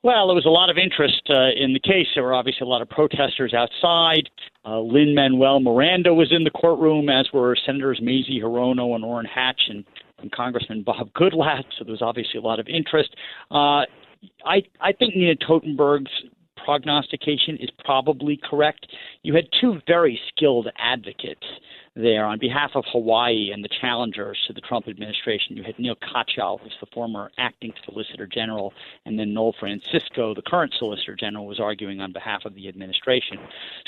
[0.02, 2.08] Well, there was a lot of interest uh, in the case.
[2.16, 4.30] There were obviously a lot of protesters outside.
[4.66, 9.26] Uh, Lin Manuel Miranda was in the courtroom, as were Senators Mazie Hirono and Orrin
[9.26, 9.84] Hatch and,
[10.20, 11.66] and Congressman Bob Goodlatte.
[11.78, 13.14] So there was obviously a lot of interest.
[13.52, 13.84] Uh,
[14.46, 16.12] I I think Nina Totenberg's
[16.70, 18.86] prognostication is probably correct.
[19.24, 21.48] You had two very skilled advocates
[21.96, 25.58] there on behalf of Hawaii and the challengers to the Trump administration.
[25.58, 28.72] You had Neil Katyal, who's the former acting Solicitor General,
[29.08, 33.40] and then Noel Francisco, the current Solicitor General, was arguing on behalf of the administration.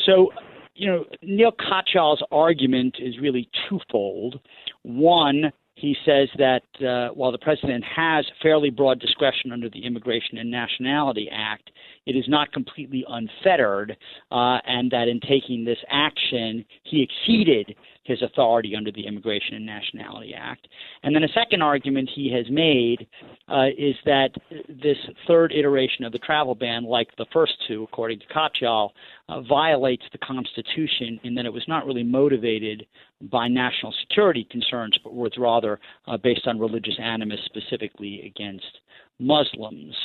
[0.04, 0.32] So,
[0.74, 4.40] you know, Neil Katyal's argument is really twofold.
[4.82, 10.38] One, he says that uh, while the president has fairly broad discretion under the Immigration
[10.38, 11.72] and Nationality Act,
[12.06, 13.98] it is not completely unfettered,
[14.32, 19.66] uh, and that in taking this action, he exceeded his authority under the Immigration and
[19.66, 20.68] Nationality Act.
[21.04, 23.08] And then a second argument he has made
[23.48, 24.30] uh, is that
[24.68, 24.98] this
[25.28, 28.90] third iteration of the travel ban, like the first two, according to Katyal,
[29.30, 32.86] uh, violates the Constitution in that it was not really motivated
[33.32, 38.80] by national security concerns, but was rather uh, based on religious animus, specifically against
[39.20, 39.96] Muslims.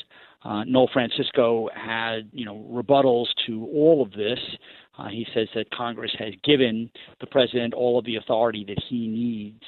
[0.44, 4.38] Uh, Noel Francisco had, you know, rebuttals to all of this.
[4.98, 9.06] Uh, he says that Congress has given the president all of the authority that he
[9.06, 9.62] needs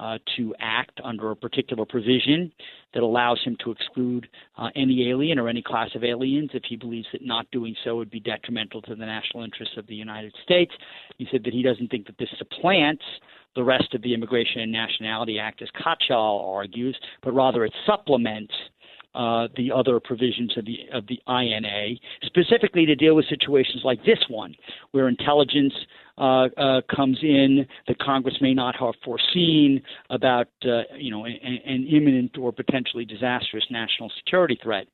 [0.00, 2.50] uh, to act under a particular provision
[2.94, 6.74] that allows him to exclude uh, any alien or any class of aliens if he
[6.74, 10.34] believes that not doing so would be detrimental to the national interests of the United
[10.42, 10.72] States.
[11.18, 13.04] He said that he doesn't think that this supplants
[13.54, 18.54] the rest of the Immigration and Nationality Act, as Katyal argues, but rather it supplements
[19.14, 24.04] uh, the other provisions of the of the INA, specifically to deal with situations like
[24.04, 24.54] this one,
[24.92, 25.74] where intelligence
[26.18, 31.58] uh, uh, comes in that Congress may not have foreseen about uh, you know an,
[31.66, 34.86] an imminent or potentially disastrous national security threat.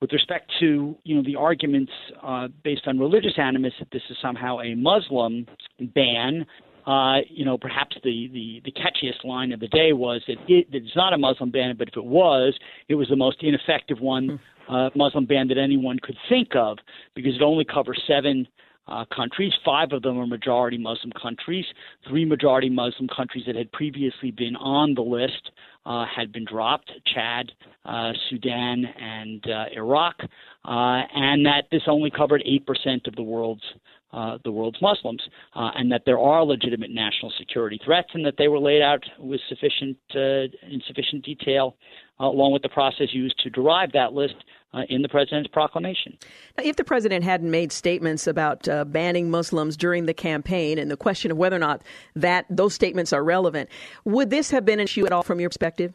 [0.00, 1.92] With respect to you know the arguments
[2.22, 5.46] uh, based on religious animus that this is somehow a Muslim
[5.94, 6.46] ban,
[6.86, 10.66] uh, you know, perhaps the, the, the catchiest line of the day was that it,
[10.72, 12.54] it's not a Muslim ban, but if it was,
[12.88, 14.74] it was the most ineffective one, hmm.
[14.74, 16.78] uh, Muslim ban that anyone could think of
[17.14, 18.46] because it only covers seven
[18.88, 19.52] uh, countries.
[19.64, 21.64] Five of them are majority Muslim countries.
[22.08, 25.50] Three majority Muslim countries that had previously been on the list
[25.86, 27.52] uh, had been dropped Chad,
[27.84, 30.16] uh, Sudan, and uh, Iraq.
[30.64, 33.64] Uh, and that this only covered 8% of the world's
[34.12, 35.22] uh, the world's Muslims,
[35.54, 39.04] uh, and that there are legitimate national security threats, and that they were laid out
[39.18, 41.76] with sufficient uh, in sufficient detail,
[42.18, 44.34] uh, along with the process used to derive that list
[44.74, 46.16] uh, in the president's proclamation.
[46.58, 50.96] Now, if the president hadn't made statements about banning Muslims during the campaign, and the
[50.96, 51.82] question of whether or not
[52.16, 53.68] that those statements are relevant,
[54.04, 55.92] would this have been an issue at all from your perspective?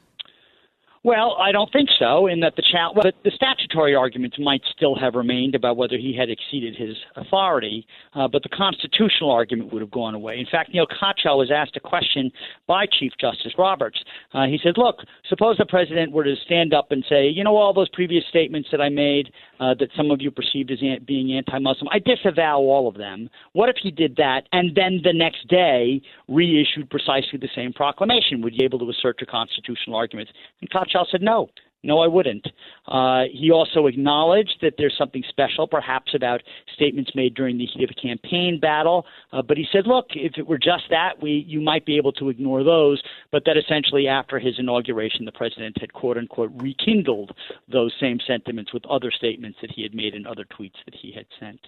[1.06, 2.26] Well, I don't think so.
[2.26, 6.18] In that the cha- well, the statutory arguments might still have remained about whether he
[6.18, 7.86] had exceeded his authority,
[8.16, 10.40] uh, but the constitutional argument would have gone away.
[10.40, 12.32] In fact, Neil Katyal was asked a question
[12.66, 14.00] by Chief Justice Roberts.
[14.34, 17.56] Uh, he said, "Look, suppose the president were to stand up and say, you know,
[17.56, 21.04] all those previous statements that I made uh, that some of you perceived as an-
[21.06, 23.30] being anti-Muslim, I disavow all of them.
[23.54, 28.42] What if he did that and then the next day reissued precisely the same proclamation?
[28.42, 30.32] Would you be able to assert your constitutional arguments?"
[30.62, 31.50] And Katyal Rothschild said no.
[31.86, 32.48] No, I wouldn't.
[32.88, 36.42] Uh, he also acknowledged that there's something special, perhaps, about
[36.74, 39.06] statements made during the heat of a campaign battle.
[39.32, 42.12] Uh, but he said, look, if it were just that, we you might be able
[42.14, 43.02] to ignore those.
[43.32, 47.32] But that essentially, after his inauguration, the president had quote unquote rekindled
[47.72, 51.12] those same sentiments with other statements that he had made and other tweets that he
[51.12, 51.60] had sent.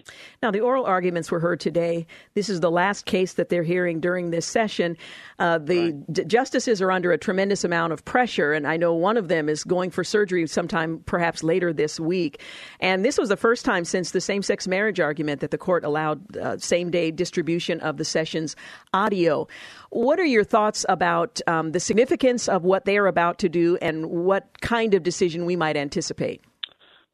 [0.42, 2.06] Now, the oral arguments were heard today.
[2.34, 4.96] This is the last case that they're hearing during this session.
[5.38, 6.12] Uh, the right.
[6.12, 9.48] d- justices are under a tremendous amount of pressure, and I know one of them
[9.48, 12.40] is going for surgery sometime perhaps later this week.
[12.80, 15.84] And this was the first time since the same sex marriage argument that the court
[15.84, 18.56] allowed uh, same day distribution of the session's
[18.92, 19.46] audio.
[19.90, 23.76] What are your thoughts about um, the significance of what they are about to do
[23.80, 26.42] and what kind of decision we might anticipate?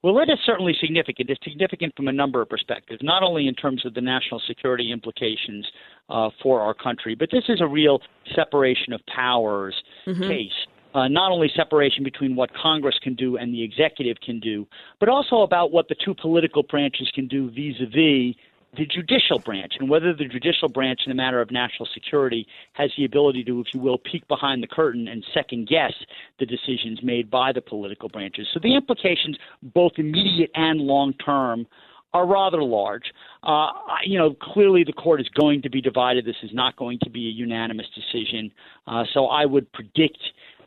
[0.05, 1.31] Well, it is certainly significant.
[1.31, 4.93] It's significant from a number of perspectives, not only in terms of the national security
[4.93, 5.67] implications
[6.11, 8.01] uh, for our country, but this is a real
[8.37, 9.75] separation of powers
[10.07, 10.23] mm-hmm.
[10.25, 10.53] case
[10.95, 14.67] uh, not only separation between what Congress can do and the executive can do,
[15.01, 18.37] but also about what the two political branches can do vis a vis
[18.77, 22.91] the judicial branch and whether the judicial branch in the matter of national security has
[22.97, 25.93] the ability to, if you will, peek behind the curtain and second guess
[26.39, 28.49] the decisions made by the political branches.
[28.53, 31.67] So the implications, both immediate and long term,
[32.13, 33.13] are rather large.
[33.43, 33.71] Uh,
[34.05, 36.25] you know, clearly the court is going to be divided.
[36.25, 38.53] This is not going to be a unanimous decision.
[38.87, 40.19] Uh, so I would predict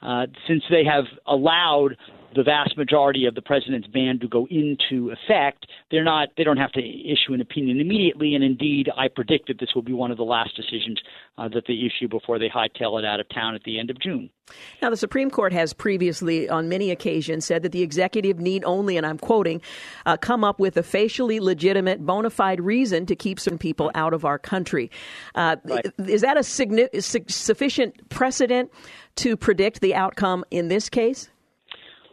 [0.01, 1.97] uh, since they have allowed
[2.35, 6.57] the vast majority of the president's ban to go into effect, they're not they don't
[6.57, 8.35] have to issue an opinion immediately.
[8.35, 11.01] And indeed, I predict that this will be one of the last decisions
[11.37, 13.99] uh, that they issue before they hightail it out of town at the end of
[13.99, 14.29] June.
[14.81, 18.95] Now, the Supreme Court has previously, on many occasions, said that the executive need only,
[18.95, 19.61] and I'm quoting,
[20.05, 24.13] uh, come up with a facially legitimate, bona fide reason to keep some people out
[24.13, 24.89] of our country.
[25.35, 25.85] Uh, right.
[26.07, 28.71] Is that a signi- sufficient precedent
[29.17, 31.29] to predict the outcome in this case?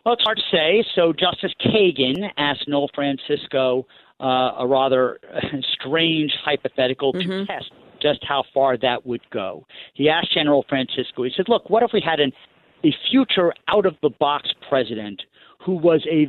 [0.05, 0.85] Well, it's hard to say.
[0.95, 3.87] So Justice Kagan asked Noel Francisco
[4.21, 5.19] uh, a rather
[5.73, 7.31] strange hypothetical mm-hmm.
[7.31, 7.71] to test
[8.03, 9.67] just how far that would go.
[9.95, 12.33] He asked General Francisco, he said, Look, what if we had an,
[12.85, 15.23] a future out of the box president
[15.65, 16.27] who was a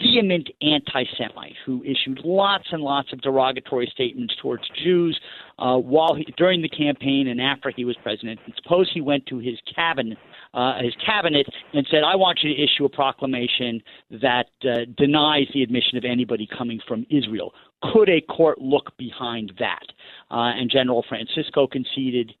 [0.00, 5.18] vehement anti Semite, who issued lots and lots of derogatory statements towards Jews
[5.58, 8.38] uh, while he, during the campaign and after he was president.
[8.44, 10.18] And suppose he went to his cabinet,
[10.54, 15.48] uh, his cabinet, and said, "I want you to issue a proclamation that uh, denies
[15.52, 17.52] the admission of anybody coming from Israel."
[17.92, 19.86] Could a court look behind that?
[20.30, 22.32] Uh, and General Francisco conceded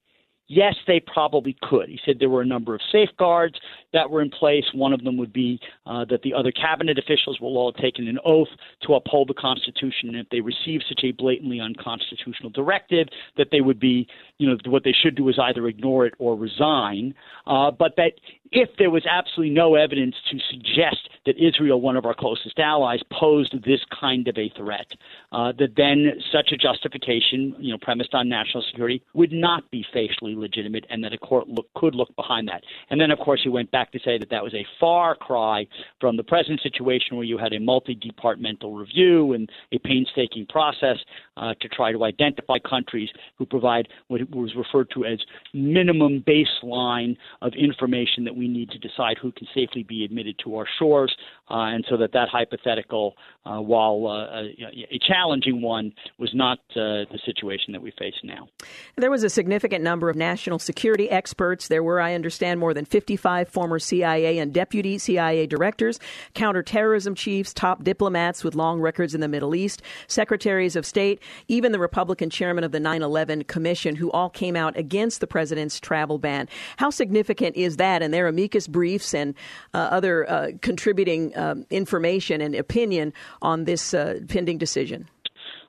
[0.48, 1.88] yes, they probably could.
[1.88, 3.54] He said there were a number of safeguards
[3.92, 4.64] that were in place.
[4.74, 8.08] One of them would be uh, that the other cabinet officials will all have taken
[8.08, 8.48] an oath
[8.86, 13.60] to uphold the Constitution, and if they receive such a blatantly unconstitutional directive, that they
[13.60, 14.06] would be,
[14.38, 17.14] you know, what they should do is either ignore it or resign.
[17.46, 18.12] Uh, but that
[18.52, 23.00] if there was absolutely no evidence to suggest that Israel, one of our closest allies,
[23.12, 24.86] posed this kind of a threat,
[25.32, 29.84] uh, that then such a justification, you know, premised on national security, would not be
[29.92, 32.62] facially legitimate, and that a court look, could look behind that.
[32.90, 35.66] And then, of course, he went back to say that that was a far cry
[36.00, 40.96] from the present situation where you had a multi-departmental review and a painstaking process
[41.36, 45.18] uh, to try to identify countries who provide what was referred to as
[45.52, 50.56] minimum baseline of information that we need to decide who can safely be admitted to
[50.56, 51.14] our shores,
[51.50, 53.14] uh, and so that that hypothetical,
[53.46, 58.14] uh, while uh, a, a, challenging one, was not uh, the situation that we face
[58.22, 58.48] now.
[58.96, 61.68] There was a significant number of national security experts.
[61.68, 65.98] There were, I understand, more than 55 former CIA and deputy CIA directors,
[66.34, 71.72] counterterrorism chiefs, top diplomats with long records in the Middle East, secretaries of state, even
[71.72, 75.80] the Republican chairman of the 9 11 Commission, who all came out against the president's
[75.80, 76.48] travel ban.
[76.76, 79.34] How significant is that and their amicus briefs and
[79.72, 85.08] uh, other uh, contributing um, information and opinion on this uh, pending decision?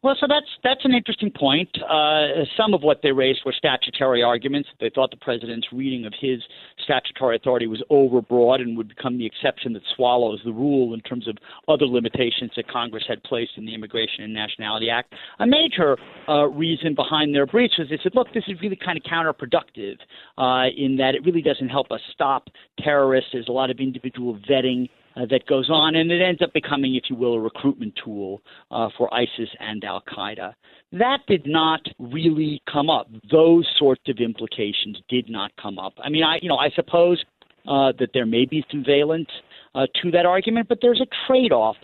[0.01, 1.69] Well, so that's that's an interesting point.
[1.83, 4.69] Uh, some of what they raised were statutory arguments.
[4.79, 6.41] They thought the president's reading of his
[6.81, 11.27] statutory authority was overbroad and would become the exception that swallows the rule in terms
[11.27, 11.35] of
[11.67, 15.13] other limitations that Congress had placed in the Immigration and Nationality Act.
[15.39, 15.97] A major
[16.29, 19.97] uh, reason behind their breach was they said, look, this is really kind of counterproductive
[20.37, 22.47] uh, in that it really doesn't help us stop
[22.81, 23.31] terrorists.
[23.33, 24.87] There's a lot of individual vetting
[25.19, 28.41] uh, that goes on, and it ends up becoming, if you will, a recruitment tool
[28.71, 30.53] uh, for ISIS and Al Qaeda.
[30.91, 33.07] That did not really come up.
[33.31, 35.93] Those sorts of implications did not come up.
[36.03, 37.23] I mean, I you know I suppose
[37.67, 39.29] uh, that there may be some valence
[39.75, 41.75] uh, to that argument, but there's a trade-off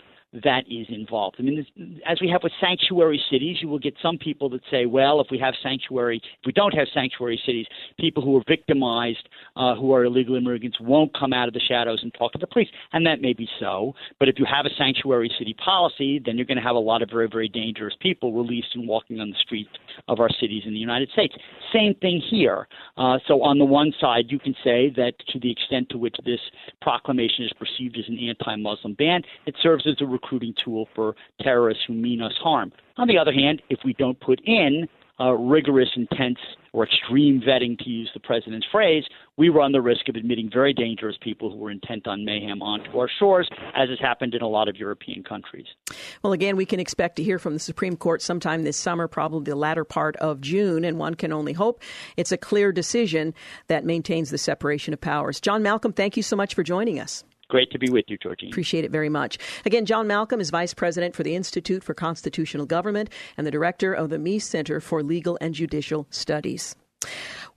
[0.44, 1.36] that is involved.
[1.38, 1.66] I mean,
[2.06, 5.28] as we have with sanctuary cities, you will get some people that say, well, if
[5.30, 7.66] we have sanctuary, if we don't have sanctuary cities,
[7.98, 12.00] people who are victimized, uh, who are illegal immigrants, won't come out of the shadows
[12.02, 12.68] and talk to the police.
[12.92, 13.94] And that may be so.
[14.18, 17.02] But if you have a sanctuary city policy, then you're going to have a lot
[17.02, 19.70] of very, very dangerous people released and walking on the streets
[20.08, 21.34] of our cities in the United States.
[21.72, 22.68] Same thing here.
[22.96, 26.16] Uh, so on the one side, you can say that to the extent to which
[26.24, 26.40] this
[26.82, 31.84] proclamation is perceived as an anti-Muslim ban, it serves as a recruiting tool for terrorists
[31.86, 32.72] who mean us harm.
[32.96, 36.38] On the other hand, if we don't put in uh, rigorous, intense,
[36.74, 39.02] or extreme vetting, to use the president's phrase,
[39.38, 42.98] we run the risk of admitting very dangerous people who are intent on mayhem onto
[42.98, 45.64] our shores, as has happened in a lot of European countries.
[46.22, 49.50] Well, again, we can expect to hear from the Supreme Court sometime this summer, probably
[49.50, 51.80] the latter part of June, and one can only hope
[52.18, 53.32] it's a clear decision
[53.68, 55.40] that maintains the separation of powers.
[55.40, 57.24] John Malcolm, thank you so much for joining us.
[57.48, 58.48] Great to be with you, Georgene.
[58.48, 59.38] Appreciate it very much.
[59.64, 63.92] Again, John Malcolm is Vice President for the Institute for Constitutional Government and the Director
[63.92, 66.74] of the Meese Center for Legal and Judicial Studies.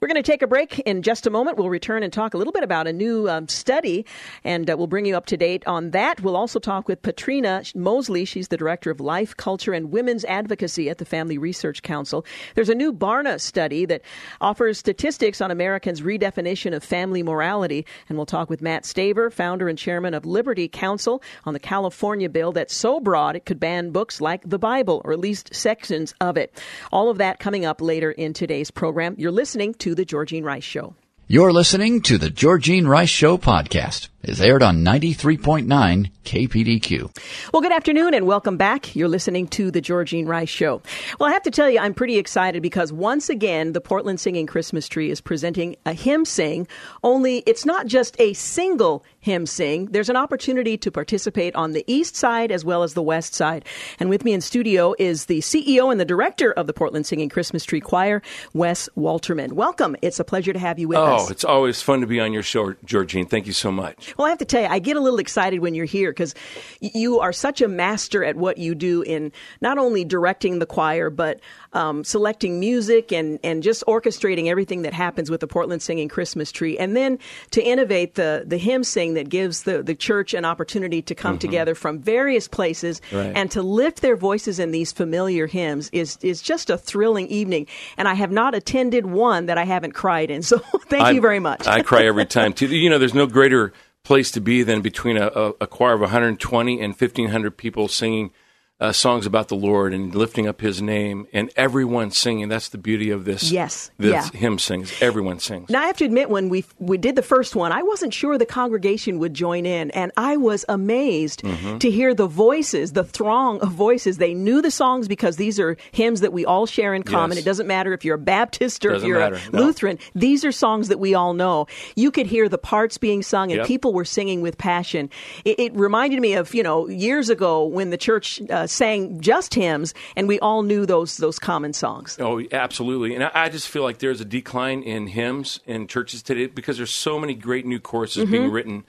[0.02, 1.58] We're going to take a break in just a moment.
[1.58, 4.06] We'll return and talk a little bit about a new um, study,
[4.46, 6.22] and uh, we'll bring you up to date on that.
[6.22, 8.24] We'll also talk with Patrina Mosley.
[8.24, 12.26] She's the Director of Life, Culture, and Women's Advocacy at the Family Research Council.
[12.56, 14.02] There's a new Barna study that
[14.40, 19.68] offers statistics on Americans' redefinition of family morality, and we'll talk with Matt Staver, founder
[19.68, 23.92] and chairman of Liberty Counsel, on the California bill that's so broad it could ban
[23.92, 26.58] books like the Bible, or at least sections of it.
[26.94, 29.16] All of that coming up later in today's program.
[29.18, 30.96] You're listening to The Georgene Rice Show.
[31.28, 37.18] You're listening to The Georgene Rice Show podcast is aired on 93.9 KPDQ.
[37.54, 38.96] Well, good afternoon and welcome back.
[38.96, 40.82] You're listening to The Georgene Rice Show.
[41.20, 44.46] Well, I have to tell you, I'm pretty excited because once again, the Portland Singing
[44.46, 46.68] Christmas Tree is presenting a hymn sing,
[47.04, 49.88] only it's not just a single hymn sing.
[49.88, 53.66] There's an opportunity to participate on the east side as well as the west side.
[54.00, 57.30] And with me in studio is the CEO and the director of the Portland Singing
[57.30, 58.22] Christmas Tree Choir,
[58.54, 59.54] Wes Walterman.
[59.54, 59.96] Welcome.
[60.02, 61.28] It's a pleasure to have you with oh, us.
[61.28, 63.30] Oh, it's always fun to be on your show, Georgene.
[63.30, 64.09] Thank you so much.
[64.18, 66.36] Well, I have to tell you, I get a little excited when you're here because
[66.80, 69.32] you are such a master at what you do in
[69.62, 71.40] not only directing the choir, but
[71.74, 76.52] um, selecting music and, and just orchestrating everything that happens with the Portland Singing Christmas
[76.52, 76.78] Tree.
[76.78, 77.20] And then
[77.52, 81.34] to innovate the, the hymn sing that gives the, the church an opportunity to come
[81.34, 81.40] mm-hmm.
[81.40, 83.32] together from various places right.
[83.36, 87.68] and to lift their voices in these familiar hymns is, is just a thrilling evening.
[87.98, 90.44] And I have not attended one that I haven't cried in.
[90.50, 91.68] So thank I, you very much.
[91.68, 92.66] I cry every time, too.
[92.66, 93.72] You know, there's no greater
[94.04, 98.32] place to be than between a, a, a choir of 120 and 1,500 people singing
[98.80, 102.48] uh, songs about the Lord and lifting up His name, and everyone singing.
[102.50, 103.52] That's the beauty of this.
[103.52, 104.30] Yes, this yeah.
[104.40, 104.94] hymn sings.
[105.02, 105.70] Everyone sings.
[105.70, 108.38] Now I have to admit, when we we did the first one, I wasn't sure
[108.38, 111.78] the congregation would join in, and I was amazed Mm-hmm.
[111.80, 114.18] to hear the voices, the throng of voices.
[114.18, 117.38] They knew the songs because these are hymns that we all share in common.
[117.38, 117.46] Yes.
[117.46, 119.62] It doesn't matter if you're a Baptist or if Doesn't you're matter, a no.
[119.64, 120.00] Lutheran.
[120.16, 121.68] These are songs that we all know.
[121.96, 123.68] You could hear the parts being sung, and Yep.
[123.68, 125.10] people were singing with passion.
[125.46, 129.54] It, it reminded me of you know years ago when the church uh, sang just
[129.54, 132.18] hymns, and we all knew those those common songs.
[132.20, 133.16] Oh, absolutely.
[133.16, 136.78] And I, I just feel like there's a decline in hymns in churches today because
[136.78, 138.32] there's so many great new courses Mm-hmm.
[138.32, 138.84] being written.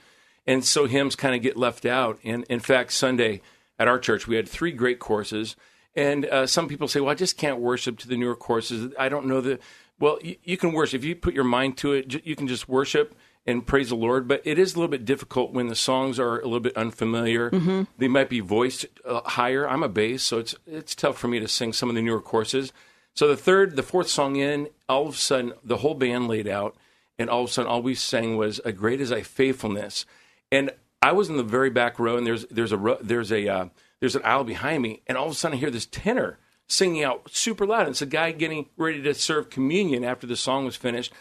[0.47, 2.19] And so hymns kind of get left out.
[2.23, 3.41] And in fact, Sunday
[3.77, 5.55] at our church, we had three great courses.
[5.95, 8.91] And uh, some people say, well, I just can't worship to the newer courses.
[8.97, 9.59] I don't know the.
[9.99, 10.99] Well, you, you can worship.
[11.01, 13.13] If you put your mind to it, j- you can just worship
[13.45, 14.27] and praise the Lord.
[14.27, 17.49] But it is a little bit difficult when the songs are a little bit unfamiliar.
[17.97, 19.67] They might be voiced uh, higher.
[19.67, 22.21] I'm a bass, so it's it's tough for me to sing some of the newer
[22.21, 22.71] courses.
[23.13, 26.47] So the third, the fourth song in, all of a sudden the whole band laid
[26.47, 26.75] out,
[27.19, 30.05] and all of a sudden all we sang was "A Great Is Thy Faithfulness,"
[30.51, 30.71] and
[31.01, 33.65] I was in the very back row, and there's there's a there's a uh,
[33.99, 36.37] there's an aisle behind me, and all of a sudden I hear this tenor
[36.67, 37.81] singing out super loud.
[37.81, 41.11] And it's a guy getting ready to serve communion after the song was finished,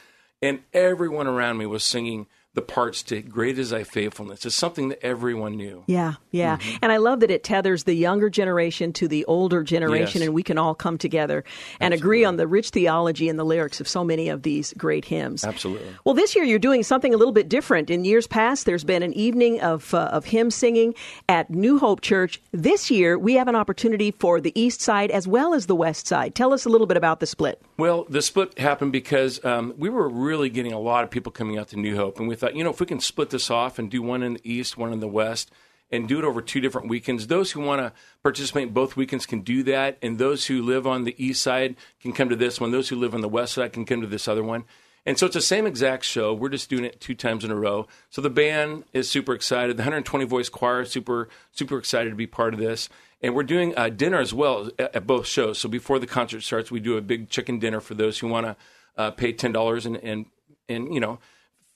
[0.42, 4.88] and everyone around me was singing the parts to "Great Is Thy Faithfulness." It's something
[4.88, 5.84] that everyone knew.
[5.86, 6.56] Yeah, yeah.
[6.56, 6.76] Mm-hmm.
[6.82, 10.26] And I love that it tethers the younger generation to the older generation, Yes.
[10.26, 11.44] and we can all come together
[11.78, 15.04] and agree on the rich theology and the lyrics of so many of these great
[15.04, 15.44] hymns.
[15.44, 15.88] Absolutely.
[16.04, 17.90] Well, this year you're doing something a little bit different.
[17.90, 20.94] In years past, there's been an evening of, uh, of hymn singing
[21.28, 22.40] at New Hope Church.
[22.52, 26.06] This year, we have an opportunity for the east side as well as the west
[26.06, 26.34] side.
[26.34, 27.60] Tell us a little bit about the split.
[27.78, 31.58] Well, the split happened because um, we were really getting a lot of people coming
[31.58, 33.78] out to New Hope, and we thought, you know, if we can split this off
[33.78, 35.50] and do one in the east, one in the west,
[35.92, 39.26] and do it over two different weekends, those who want to participate in both weekends
[39.26, 42.60] can do that, and those who live on the east side can come to this
[42.60, 42.70] one.
[42.70, 44.64] Those who live on the west side can come to this other one.
[45.06, 46.34] And so it's the same exact show.
[46.34, 47.86] We're just doing it two times in a row.
[48.10, 49.76] So the band is super excited.
[49.76, 52.88] The 120 voice choir super super excited to be part of this.
[53.22, 55.58] And we're doing uh, dinner as well at, at both shows.
[55.58, 58.46] So before the concert starts, we do a big chicken dinner for those who want
[58.46, 58.56] to
[58.96, 60.26] uh, pay ten dollars and and
[60.68, 61.18] and you know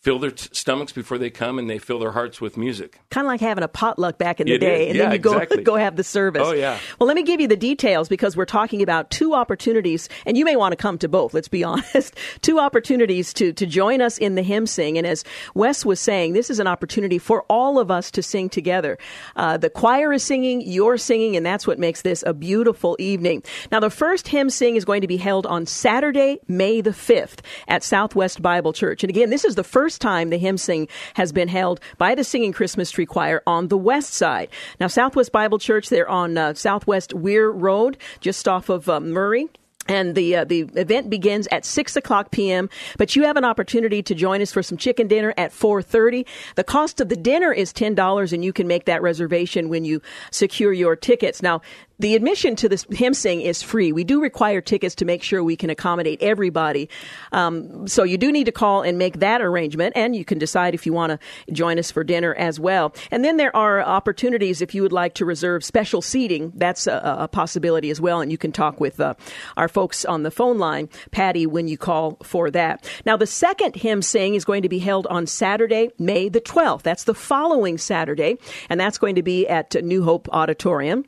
[0.04, 3.00] fill their t- stomachs before they come and they fill their hearts with music.
[3.10, 4.88] kind of like having a potluck back in the It day, is.
[4.90, 5.62] and Yeah, then you go exactly.
[5.72, 6.42] go have the service.
[6.44, 6.78] Oh, yeah.
[7.00, 10.44] Well, let me give you the details because we're talking about two opportunities, and you
[10.44, 11.32] may want to come to both.
[11.32, 12.14] Let's be honest.
[12.42, 15.24] Two opportunities to to join us in the hymn sing, and as
[15.54, 18.98] Wes was saying, this is an opportunity for all of us to sing together.
[19.36, 23.42] Uh, the choir is singing, you're singing, and that's what makes this a beautiful evening.
[23.72, 27.40] Now, the first hymn sing is going to be held on Saturday, May the fifth,
[27.68, 31.32] at Southwest Bible Church, and again, this is the first time the hymn sing has
[31.32, 34.48] been held by the Singing Christmas Tree Choir on the west side.
[34.80, 39.48] Now, Southwest Bible Church, they're on uh, Southwest Weir Road, just off of uh, Murray.
[39.86, 42.70] And the uh, the event begins at six o'clock p.m.
[42.96, 46.24] But you have an opportunity to join us for some chicken dinner at four thirty.
[46.54, 49.84] The cost of the dinner is ten dollars, and you can make that reservation when
[49.84, 51.42] you secure your tickets.
[51.42, 51.60] Now,
[51.98, 53.92] the admission to this hymn sing is free.
[53.92, 56.88] We do require tickets to make sure we can accommodate everybody.
[57.32, 60.74] Um, so you do need to call and make that arrangement, and you can decide
[60.74, 62.94] if you want to join us for dinner as well.
[63.10, 66.52] And then there are opportunities if you would like to reserve special seating.
[66.54, 69.14] That's a, a possibility as well, and you can talk with uh,
[69.56, 72.88] our folks on the phone line, Patty, when you call for that.
[73.06, 76.82] Now, the second hymn sing is going to be held on Saturday, May the 12th.
[76.82, 78.36] That's the following Saturday,
[78.68, 81.04] and that's going to be at New Hope Auditorium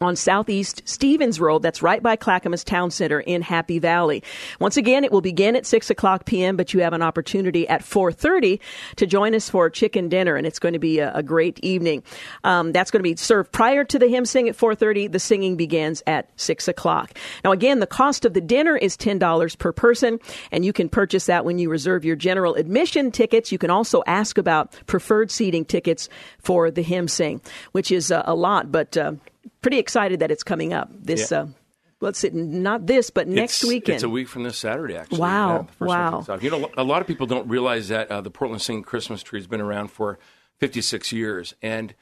[0.00, 1.62] on Southeast Stevens Road.
[1.62, 4.22] That's right by Clackamas Town Center in Happy Valley.
[4.60, 7.82] Once again, it will begin at 6 o'clock p.m., but you have an opportunity at
[7.82, 8.60] 4.30
[8.96, 12.02] to join us for chicken dinner, and it's going to be a, a great evening.
[12.44, 15.10] Um, that's going to be served prior to the hymn sing at 4.30.
[15.12, 17.12] The singing begins at 6 o'clock.
[17.42, 20.18] Now, again, the cost of the dinner is $10 per person,
[20.52, 23.50] and you can purchase that when you reserve your general admission tickets.
[23.50, 27.40] You can also ask about preferred seating tickets for the hymn sing,
[27.72, 28.96] which is uh, a lot, but...
[28.96, 29.12] Uh,
[29.66, 31.40] pretty excited that it's coming up this Yeah.
[31.40, 31.46] uh
[32.00, 35.18] let's see not this but next it's, weekend It's a week from this Saturday, actually.
[35.18, 36.24] Wow, Yeah, wow.
[36.40, 39.40] You know, a lot of people don't realize that uh, the Portland Singing Christmas Tree
[39.40, 40.20] has been around for
[40.60, 41.94] 56 years, and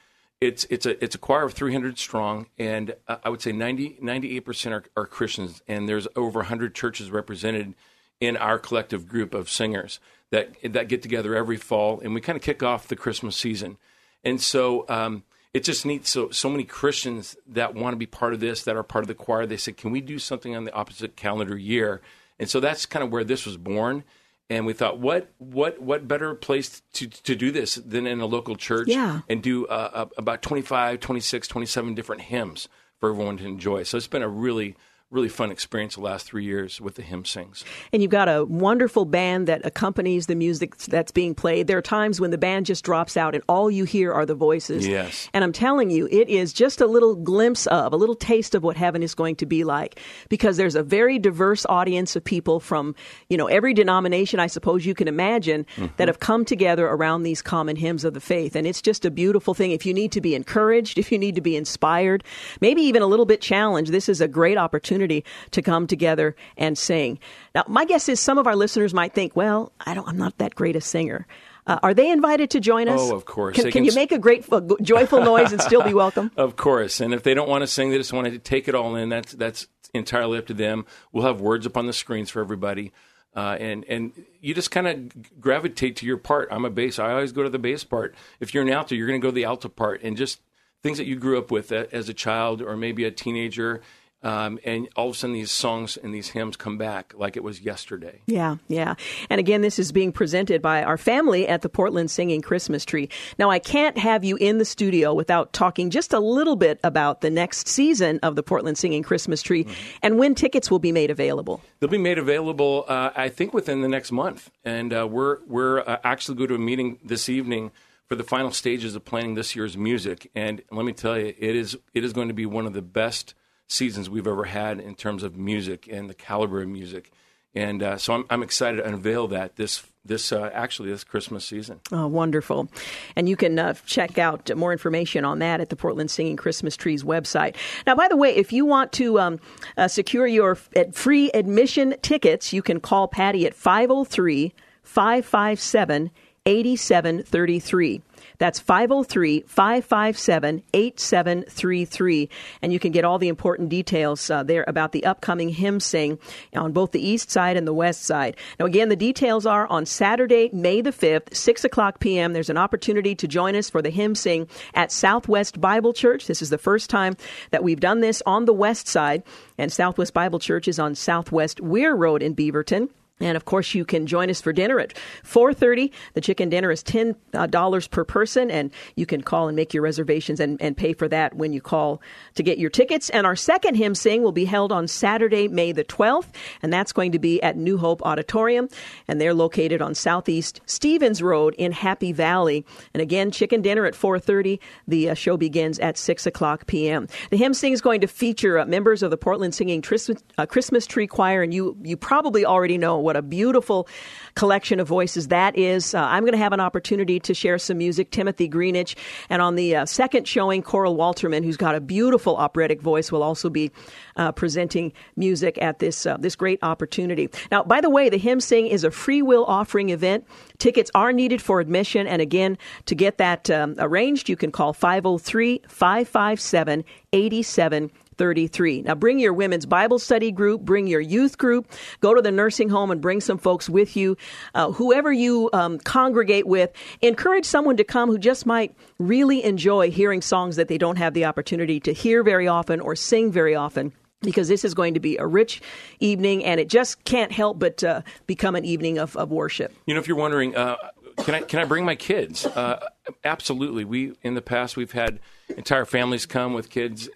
[0.42, 3.96] it's it's a it's a choir of 300 strong, and uh, I would say 90
[4.02, 7.72] 98 percent are, are Christians, and there's over 100 churches represented
[8.20, 12.36] in our collective group of singers that that get together every fall, and we kind
[12.36, 13.78] of kick off the Christmas season,
[14.22, 14.84] and so.
[14.90, 15.22] Um,
[15.54, 16.06] it's just neat.
[16.06, 19.08] So so many Christians that want to be part of this, that are part of
[19.08, 22.02] the choir, they said, "Can we do something on the opposite calendar year?"
[22.38, 24.04] And so that's kind of where this was born.
[24.50, 28.26] And we thought, what what what better place to to do this than in a
[28.26, 28.88] local church?
[28.88, 29.20] Yeah.
[29.28, 32.68] And do uh, uh, about 25, 26, 27 different hymns
[32.98, 33.84] for everyone to enjoy.
[33.84, 34.76] So it's been a really
[35.14, 37.64] really fun experience the last three years with the hymn sings.
[37.92, 41.68] And you've got a wonderful band that accompanies the music that's being played.
[41.68, 44.34] There are times when the band just drops out and all you hear are the
[44.34, 44.86] voices.
[44.86, 45.28] Yes.
[45.32, 48.64] And I'm telling you, it is just a little glimpse of, a little taste of
[48.64, 52.58] what heaven is going to be like because there's a very diverse audience of people
[52.58, 52.96] from,
[53.28, 55.94] you know, every denomination I suppose you can imagine mm-hmm.
[55.96, 58.56] that have come together around these common hymns of the faith.
[58.56, 59.70] And it's just a beautiful thing.
[59.70, 62.24] If you need to be encouraged, if you need to be inspired,
[62.60, 66.34] maybe even a little bit challenged, this is a great opportunity opportunity to come together
[66.56, 67.18] and sing.
[67.54, 70.38] Now, my guess is some of our listeners might think, well, I don't, I'm not
[70.38, 71.26] that great a singer.
[71.66, 73.00] Uh, are they invited to join us?
[73.00, 73.56] Oh, of course.
[73.56, 76.30] Can, can you make a great, uh, joyful noise and still be welcome?
[76.36, 77.00] of course.
[77.00, 79.08] And if they don't want to sing, they just want to take it all in.
[79.08, 80.84] That's that's entirely up to them.
[81.12, 82.92] We'll have words up on the screens for everybody.
[83.34, 84.12] Uh, and and
[84.42, 86.48] you just kind of gravitate to your part.
[86.52, 86.98] I'm a bass.
[86.98, 88.14] I always go to the bass part.
[88.40, 90.40] If you're an alto, you're going to go to the alto part, and just
[90.84, 93.80] things that you grew up with as a child or maybe a teenager,
[94.24, 97.44] um, and all of a sudden, these songs and these hymns come back like it
[97.44, 98.22] was yesterday.
[98.26, 98.94] Yeah, yeah.
[99.28, 103.10] And again, this is being presented by our family at the Portland Singing Christmas Tree.
[103.38, 107.20] Now, I can't have you in the studio without talking just a little bit about
[107.20, 109.98] the next season of the Portland Singing Christmas Tree mm-hmm.
[110.02, 111.60] and when tickets will be made available.
[111.80, 114.50] They'll be made available, uh, I think, within the next month.
[114.64, 117.72] And uh, we're we're uh, actually going to a meeting this evening
[118.08, 120.30] for the final stages of planning this year's music.
[120.34, 122.82] And let me tell you, it is it is going to be one of the
[122.82, 123.34] best
[123.68, 127.10] seasons we've ever had in terms of music and the caliber of music.
[127.54, 131.44] And uh, so I'm, I'm, excited to unveil that this this uh, actually this Christmas
[131.44, 131.80] season.
[131.92, 132.68] Oh, wonderful!
[133.14, 136.76] And you can uh, check out more information on that at the Portland Singing Christmas
[136.76, 137.54] Trees website.
[137.86, 139.40] Now, by the way, if you want to um,
[139.76, 146.10] uh, secure your free admission tickets, you can call Patty at 503 557
[146.46, 148.02] 8733.
[148.38, 152.28] That's 503 557 8733.
[152.62, 156.18] And you can get all the important details uh, there about the upcoming hymn sing
[156.54, 158.36] on both the east side and the west side.
[158.58, 162.32] Now, again, the details are on Saturday, May the 5th, 6 o'clock p.m.
[162.32, 166.26] There's an opportunity to join us for the hymn sing at Southwest Bible Church.
[166.26, 167.16] This is the first time
[167.50, 169.22] that we've done this on the west side,
[169.58, 172.88] and Southwest Bible Church is on Southwest Weir Road in Beaverton.
[173.20, 174.92] And of course, you can join us for dinner at
[175.22, 175.92] 4:30.
[176.14, 179.72] The chicken dinner is ten uh, dollars per person, and you can call and make
[179.72, 182.02] your reservations and, and pay for that when you call
[182.34, 183.10] to get your tickets.
[183.10, 186.26] And our second hymn sing will be held on Saturday, May the 12th,
[186.60, 188.68] and that's going to be at New Hope Auditorium,
[189.06, 192.66] and they're located on Southeast Stevens Road in Happy Valley.
[192.94, 194.58] And again, chicken dinner at 4:30.
[194.88, 197.06] The uh, show begins at 6 o'clock p.m.
[197.30, 201.06] The hymn sing is going to feature uh, members of the Portland Singing Christmas Tree
[201.06, 203.86] Choir, and you you probably already know what a beautiful
[204.34, 205.94] collection of voices that is.
[205.94, 208.10] Uh, I'm going to have an opportunity to share some music.
[208.10, 208.96] Timothy Greenidge,
[209.28, 213.22] and on the uh, second showing, Coral Walterman, who's got a beautiful operatic voice, will
[213.22, 213.70] also be
[214.16, 217.28] uh, presenting music at this uh, this great opportunity.
[217.50, 220.26] Now, by the way, the Hymn Sing is a free will offering event.
[220.58, 222.56] Tickets are needed for admission, and again,
[222.86, 228.82] to get that um, arranged, you can call 503 557 87 33.
[228.82, 231.70] Now bring your women's Bible study group, bring your youth group,
[232.00, 234.16] go to the nursing home and bring some folks with you.
[234.54, 236.72] Uh, whoever you um, congregate with,
[237.02, 241.14] encourage someone to come who just might really enjoy hearing songs that they don't have
[241.14, 243.92] the opportunity to hear very often or sing very often
[244.24, 245.60] because this is going to be a rich
[246.00, 249.72] evening and it just can't help but uh, become an evening of, of worship.
[249.86, 250.76] You know, if you're wondering, uh,
[251.18, 252.44] can I can I bring my kids?
[252.44, 252.84] Uh,
[253.24, 253.84] absolutely.
[253.84, 255.20] We in the past we've had
[255.56, 257.08] entire families come with kids.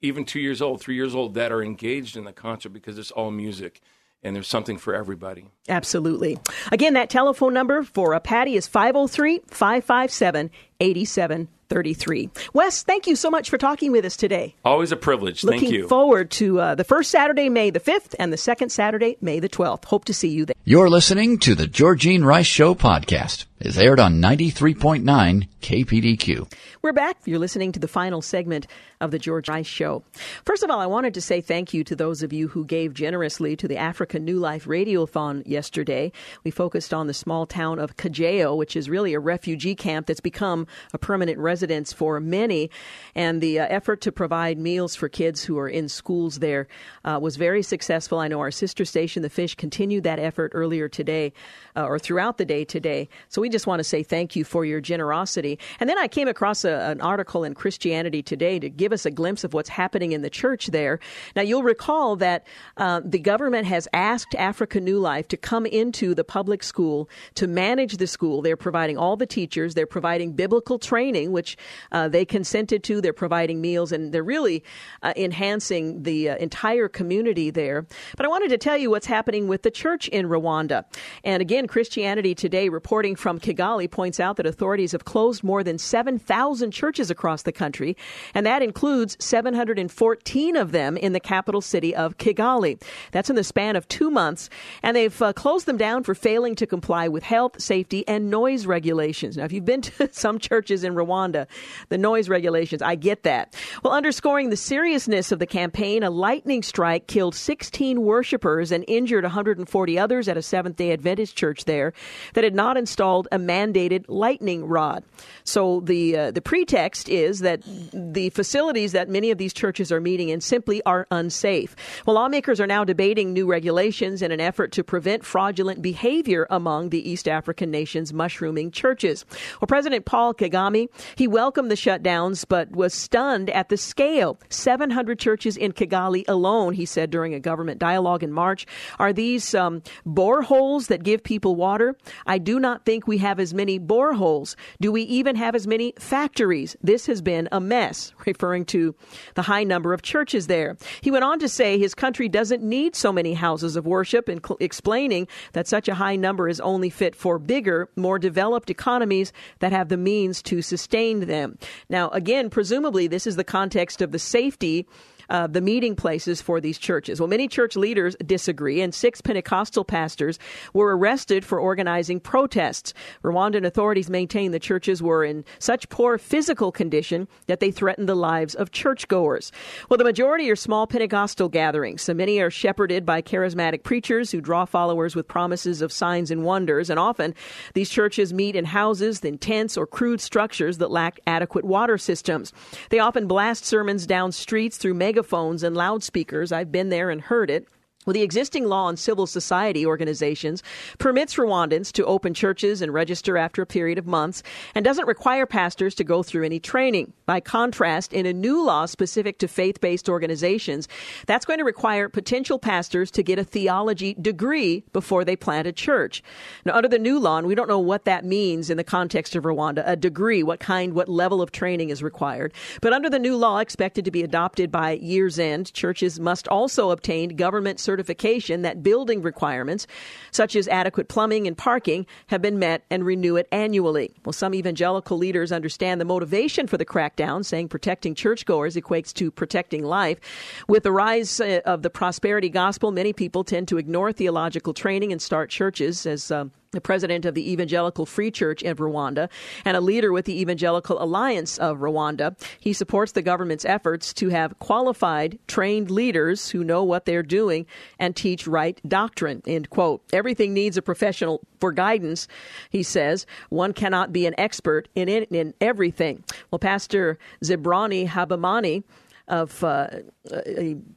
[0.00, 3.10] Even two years old, three years old, that are engaged in the concert because it's
[3.10, 3.80] all music
[4.22, 5.46] and there's something for everybody.
[5.68, 6.38] Absolutely.
[6.72, 10.50] Again, that telephone number for a Patty is 503 557
[10.80, 12.30] 8733.
[12.52, 14.54] Wes, thank you so much for talking with us today.
[14.64, 15.44] Always a privilege.
[15.44, 15.88] Looking thank you.
[15.88, 19.48] forward to uh, the first Saturday, May the 5th, and the second Saturday, May the
[19.48, 19.84] 12th.
[19.84, 20.56] Hope to see you there.
[20.64, 23.46] You're listening to the Georgene Rice Show podcast.
[23.60, 26.52] It's aired on 93.9 KPDQ.
[26.80, 27.18] We're back.
[27.24, 28.68] You're listening to the final segment
[29.00, 30.04] of the George Rice Show.
[30.44, 32.94] First of all, I wanted to say thank you to those of you who gave
[32.94, 36.12] generously to the Africa New Life Radiothon yesterday.
[36.44, 40.20] We focused on the small town of Cajeo, which is really a refugee camp that's
[40.20, 42.70] become a permanent residence for many.
[43.16, 46.68] And the uh, effort to provide meals for kids who are in schools there
[47.04, 48.20] uh, was very successful.
[48.20, 51.32] I know our sister station, The Fish, continued that effort earlier today
[51.78, 53.08] uh, or throughout the day today.
[53.28, 55.58] So we just want to say thank you for your generosity.
[55.78, 59.10] And then I came across a, an article in Christianity Today to give us a
[59.10, 60.98] glimpse of what's happening in the church there.
[61.36, 62.46] Now, you'll recall that
[62.76, 67.46] uh, the government has asked Africa New Life to come into the public school to
[67.46, 68.42] manage the school.
[68.42, 71.56] They're providing all the teachers, they're providing biblical training, which
[71.92, 74.64] uh, they consented to, they're providing meals, and they're really
[75.02, 77.86] uh, enhancing the uh, entire community there.
[78.16, 80.84] But I wanted to tell you what's happening with the church in Rwanda.
[81.22, 85.78] And again, Christianity Today, reporting from Kigali, points out that authorities have closed more than
[85.78, 87.96] 7,000 churches across the country,
[88.34, 92.80] and that includes 714 of them in the capital city of Kigali.
[93.12, 94.50] That's in the span of two months,
[94.82, 98.66] and they've uh, closed them down for failing to comply with health, safety, and noise
[98.66, 99.36] regulations.
[99.36, 101.46] Now, if you've been to some churches in Rwanda,
[101.88, 103.54] the noise regulations, I get that.
[103.82, 109.24] Well, underscoring the seriousness of the campaign, a lightning strike killed 16 worshipers and injured
[109.24, 111.92] 140 others at a Seventh day Adventist church there
[112.34, 115.04] that had not installed a mandated lightning rod.
[115.44, 117.62] So the, uh, the pretext is that
[117.92, 121.74] the facilities that many of these churches are meeting in simply are unsafe.
[122.06, 126.90] Well, lawmakers are now debating new regulations in an effort to prevent fraudulent behavior among
[126.90, 129.24] the East African nation's mushrooming churches.
[129.60, 134.38] Well, President Paul Kagame, he welcomed the shutdowns, but was stunned at the scale.
[134.48, 138.66] 700 churches in Kigali alone, he said during a government dialogue in March.
[138.98, 141.96] Are these um, boreholes that give people water?
[142.26, 144.54] I do not think we have as many boreholes.
[144.80, 146.76] Do we even have as many factories?
[146.82, 148.94] This has been a mess, referring to
[149.34, 150.76] the high number of churches there.
[151.00, 154.44] He went on to say his country doesn't need so many houses of worship, and
[154.44, 159.32] cl- explaining that such a high number is only fit for bigger, more developed economies
[159.60, 161.58] that have the means to sustain them.
[161.88, 164.86] Now, again, presumably this is the context of the safety
[165.30, 167.20] uh, the meeting places for these churches.
[167.20, 170.38] Well, many church leaders disagree, and six Pentecostal pastors
[170.72, 172.94] were arrested for organizing protests.
[173.22, 178.14] Rwandan authorities maintain the churches were in such poor physical condition that they threatened the
[178.14, 179.52] lives of churchgoers.
[179.88, 184.40] Well, the majority are small Pentecostal gatherings, so many are shepherded by charismatic preachers who
[184.40, 187.34] draw followers with promises of signs and wonders, and often
[187.74, 192.52] these churches meet in houses, in tents, or crude structures that lack adequate water systems.
[192.90, 196.52] They often blast sermons down streets through mega megaphones and loudspeakers.
[196.52, 197.66] I've been there and heard it.
[198.08, 200.62] Well, the existing law on civil society organizations
[200.96, 204.42] permits Rwandans to open churches and register after a period of months
[204.74, 207.12] and doesn't require pastors to go through any training.
[207.26, 210.88] By contrast, in a new law specific to faith based organizations,
[211.26, 215.72] that's going to require potential pastors to get a theology degree before they plant a
[215.72, 216.22] church.
[216.64, 219.36] Now, under the new law, and we don't know what that means in the context
[219.36, 222.54] of Rwanda, a degree, what kind, what level of training is required.
[222.80, 226.90] But under the new law expected to be adopted by year's end, churches must also
[226.90, 229.86] obtain government certification certification that building requirements,
[230.30, 234.14] such as adequate plumbing and parking, have been met and renew it annually.
[234.24, 239.32] Well, some evangelical leaders understand the motivation for the crackdown, saying protecting churchgoers equates to
[239.32, 240.20] protecting life.
[240.68, 245.10] With the rise uh, of the prosperity gospel, many people tend to ignore theological training
[245.10, 249.30] and start churches, as um, the president of the Evangelical Free Church in Rwanda,
[249.64, 252.38] and a leader with the Evangelical Alliance of Rwanda.
[252.60, 257.66] He supports the government's efforts to have qualified, trained leaders who know what they're doing
[257.98, 259.42] and teach right doctrine.
[259.46, 260.02] End quote.
[260.12, 262.28] Everything needs a professional for guidance,
[262.70, 263.26] he says.
[263.48, 266.22] One cannot be an expert in, in, in everything.
[266.50, 268.84] Well, Pastor Zibrani Habamani
[269.28, 269.88] of uh,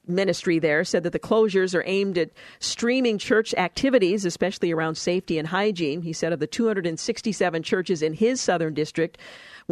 [0.08, 5.38] ministry there said that the closures are aimed at streaming church activities, especially around safety
[5.38, 6.02] and hygiene.
[6.02, 9.18] He said of the 267 churches in his southern district,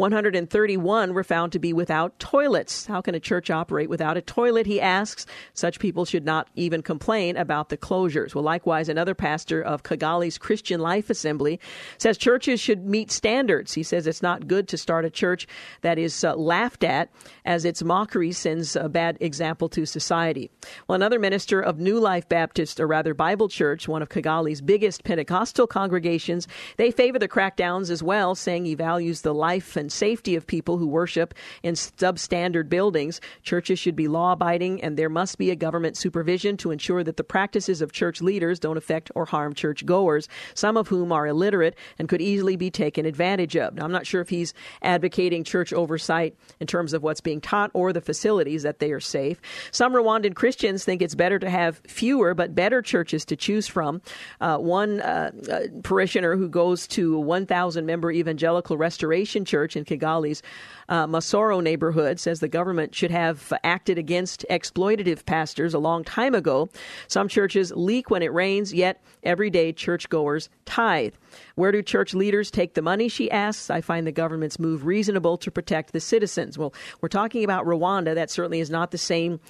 [0.00, 2.86] 131 were found to be without toilets.
[2.86, 4.64] How can a church operate without a toilet?
[4.64, 5.26] He asks.
[5.52, 8.34] Such people should not even complain about the closures.
[8.34, 11.60] Well, likewise, another pastor of Kigali's Christian Life Assembly
[11.98, 13.74] says churches should meet standards.
[13.74, 15.46] He says it's not good to start a church
[15.82, 17.10] that is uh, laughed at
[17.44, 20.50] as its mockery sends a bad example to society.
[20.88, 25.04] Well, another minister of New Life Baptist, or rather Bible Church, one of Kigali's biggest
[25.04, 26.48] Pentecostal congregations,
[26.78, 30.78] they favor the crackdowns as well, saying he values the life and safety of people
[30.78, 33.20] who worship in substandard buildings.
[33.42, 37.16] Churches should be law abiding, and there must be a government supervision to ensure that
[37.16, 41.26] the practices of church leaders don't affect or harm church goers, some of whom are
[41.26, 43.74] illiterate and could easily be taken advantage of.
[43.74, 47.70] Now, I'm not sure if he's advocating church oversight in terms of what's being taught
[47.74, 49.40] or the facilities that they are safe.
[49.70, 54.02] Some Rwandan Christians think it's better to have fewer but better churches to choose from.
[54.40, 59.98] Uh, one uh, uh, parishioner who goes to a 1,000 member evangelical restoration church in
[59.98, 60.42] Kigali's
[60.88, 66.34] uh, Masoro neighborhood says the government should have acted against exploitative pastors a long time
[66.34, 66.68] ago.
[67.08, 71.14] Some churches leak when it rains, yet everyday churchgoers tithe.
[71.54, 73.08] Where do church leaders take the money?
[73.08, 73.70] She asks.
[73.70, 76.58] I find the government's move reasonable to protect the citizens.
[76.58, 78.14] Well, we're talking about Rwanda.
[78.14, 79.40] That certainly is not the same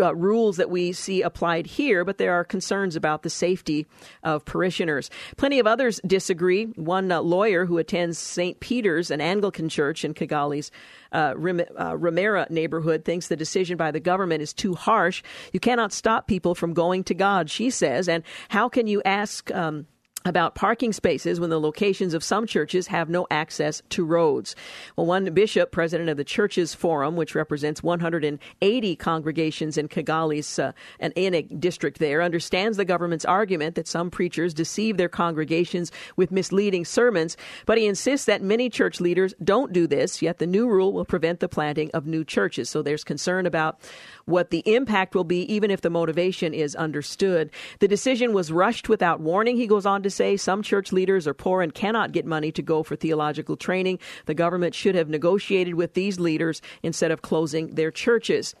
[0.00, 3.86] uh, rules that we see applied here, but there are concerns about the safety
[4.22, 5.10] of parishioners.
[5.36, 6.66] Plenty of others disagree.
[6.76, 8.60] One uh, lawyer who attends St.
[8.60, 10.70] Peter's, an Anglican church in Kigali's
[11.12, 11.34] uh,
[11.76, 15.22] uh, neighborhood thinks the decision by the government is too harsh.
[15.52, 18.08] You cannot stop people from going to God, she says.
[18.08, 19.86] And how can you ask um,
[20.24, 24.54] about parking spaces when the locations of some churches have no access to roads.
[24.96, 30.72] Well, one bishop, president of the Churches Forum, which represents 180 congregations in Kigali's uh,
[31.00, 36.30] an Enig district there, understands the government's argument that some preachers deceive their congregations with
[36.30, 37.36] misleading sermons,
[37.66, 41.04] but he insists that many church leaders don't do this, yet the new rule will
[41.04, 42.70] prevent the planting of new churches.
[42.70, 43.80] So there's concern about
[44.26, 47.50] what the impact will be, even if the motivation is understood.
[47.80, 50.36] The decision was rushed without warning, he goes on to say.
[50.36, 53.98] Some church leaders are poor and cannot get money to go for theological training.
[54.26, 58.54] The government should have negotiated with these leaders instead of closing their churches.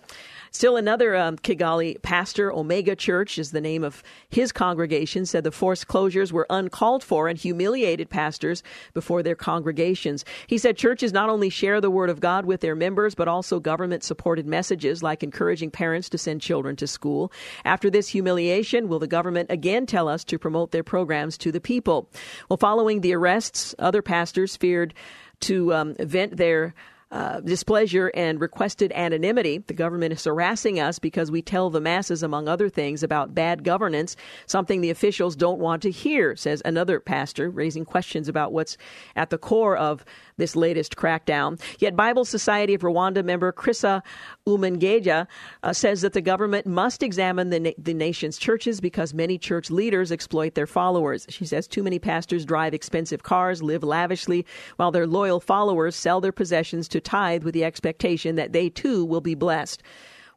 [0.52, 5.50] Still, another um, Kigali pastor, Omega Church is the name of his congregation, said the
[5.50, 8.62] forced closures were uncalled for and humiliated pastors
[8.92, 10.26] before their congregations.
[10.46, 13.60] He said churches not only share the word of God with their members, but also
[13.60, 17.32] government supported messages like encouraging parents to send children to school.
[17.64, 21.60] After this humiliation, will the government again tell us to promote their programs to the
[21.60, 22.10] people?
[22.50, 24.92] Well, following the arrests, other pastors feared
[25.40, 26.74] to um, vent their
[27.12, 29.58] uh, displeasure and requested anonymity.
[29.58, 33.64] The government is harassing us because we tell the masses, among other things, about bad
[33.64, 34.16] governance,
[34.46, 38.78] something the officials don't want to hear, says another pastor, raising questions about what's
[39.14, 40.06] at the core of
[40.36, 41.60] this latest crackdown.
[41.78, 44.02] Yet Bible Society of Rwanda member Chrissa
[44.46, 45.26] Umengeja
[45.62, 49.70] uh, says that the government must examine the, na- the nation's churches because many church
[49.70, 51.26] leaders exploit their followers.
[51.28, 54.46] She says too many pastors drive expensive cars, live lavishly,
[54.76, 59.04] while their loyal followers sell their possessions to tithe with the expectation that they too
[59.04, 59.82] will be blessed.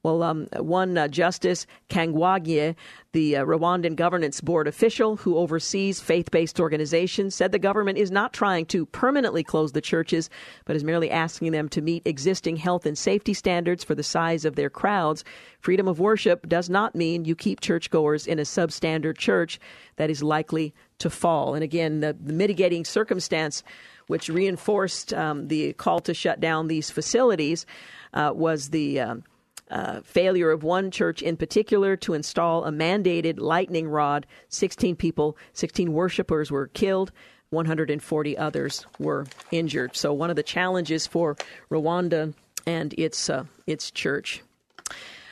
[0.05, 2.75] Well, um, one uh, Justus Kangwagye,
[3.13, 8.11] the uh, Rwandan Governance Board official who oversees faith based organizations, said the government is
[8.11, 10.29] not trying to permanently close the churches,
[10.65, 14.45] but is merely asking them to meet existing health and safety standards for the size
[14.45, 15.23] of their crowds.
[15.57, 19.59] Freedom of worship does not mean you keep churchgoers in a substandard church
[19.95, 21.55] that is likely to fall.
[21.55, 23.63] And again, the, the mitigating circumstance
[24.05, 27.65] which reinforced um, the call to shut down these facilities
[28.13, 28.99] uh, was the.
[28.99, 29.23] Um,
[29.69, 34.25] uh, failure of one church in particular to install a mandated lightning rod.
[34.49, 37.11] 16 people, 16 worshipers were killed.
[37.49, 39.95] 140 others were injured.
[39.95, 41.35] So one of the challenges for
[41.71, 42.33] Rwanda
[42.65, 44.41] and its uh, its church.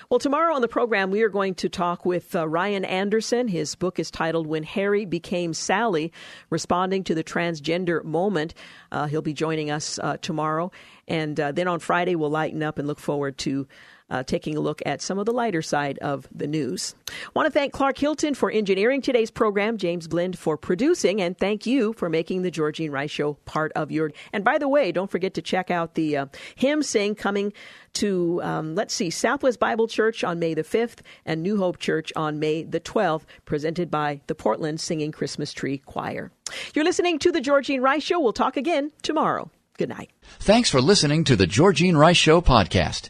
[0.09, 3.47] Well, tomorrow on the program, we are going to talk with uh, Ryan Anderson.
[3.47, 6.11] His book is titled When Harry Became Sally
[6.51, 8.53] Responding to the Transgender Moment.
[8.91, 10.71] Uh, he'll be joining us uh, tomorrow.
[11.07, 13.67] And uh, then on Friday, we'll lighten up and look forward to
[14.13, 16.93] uh, taking a look at some of the lighter side of the news.
[17.33, 21.65] Want to thank Clark Hilton for engineering today's program, James Blend for producing, and thank
[21.65, 24.11] you for making the Georgene Rice Show part of your.
[24.31, 27.53] And by the way, don't forget to check out the uh, hymn sing coming
[27.93, 32.13] to, um, let's see, Southwest Bible Church on May the 5th and New Hope Church
[32.15, 36.31] on May the 12th, presented by the Portland Singing Christmas Tree Choir.
[36.75, 38.19] You're listening to The Georgene Rice Show.
[38.19, 39.49] We'll talk again tomorrow.
[39.79, 40.11] Good night.
[40.39, 43.09] Thanks for listening to The Georgene Rice Show podcast.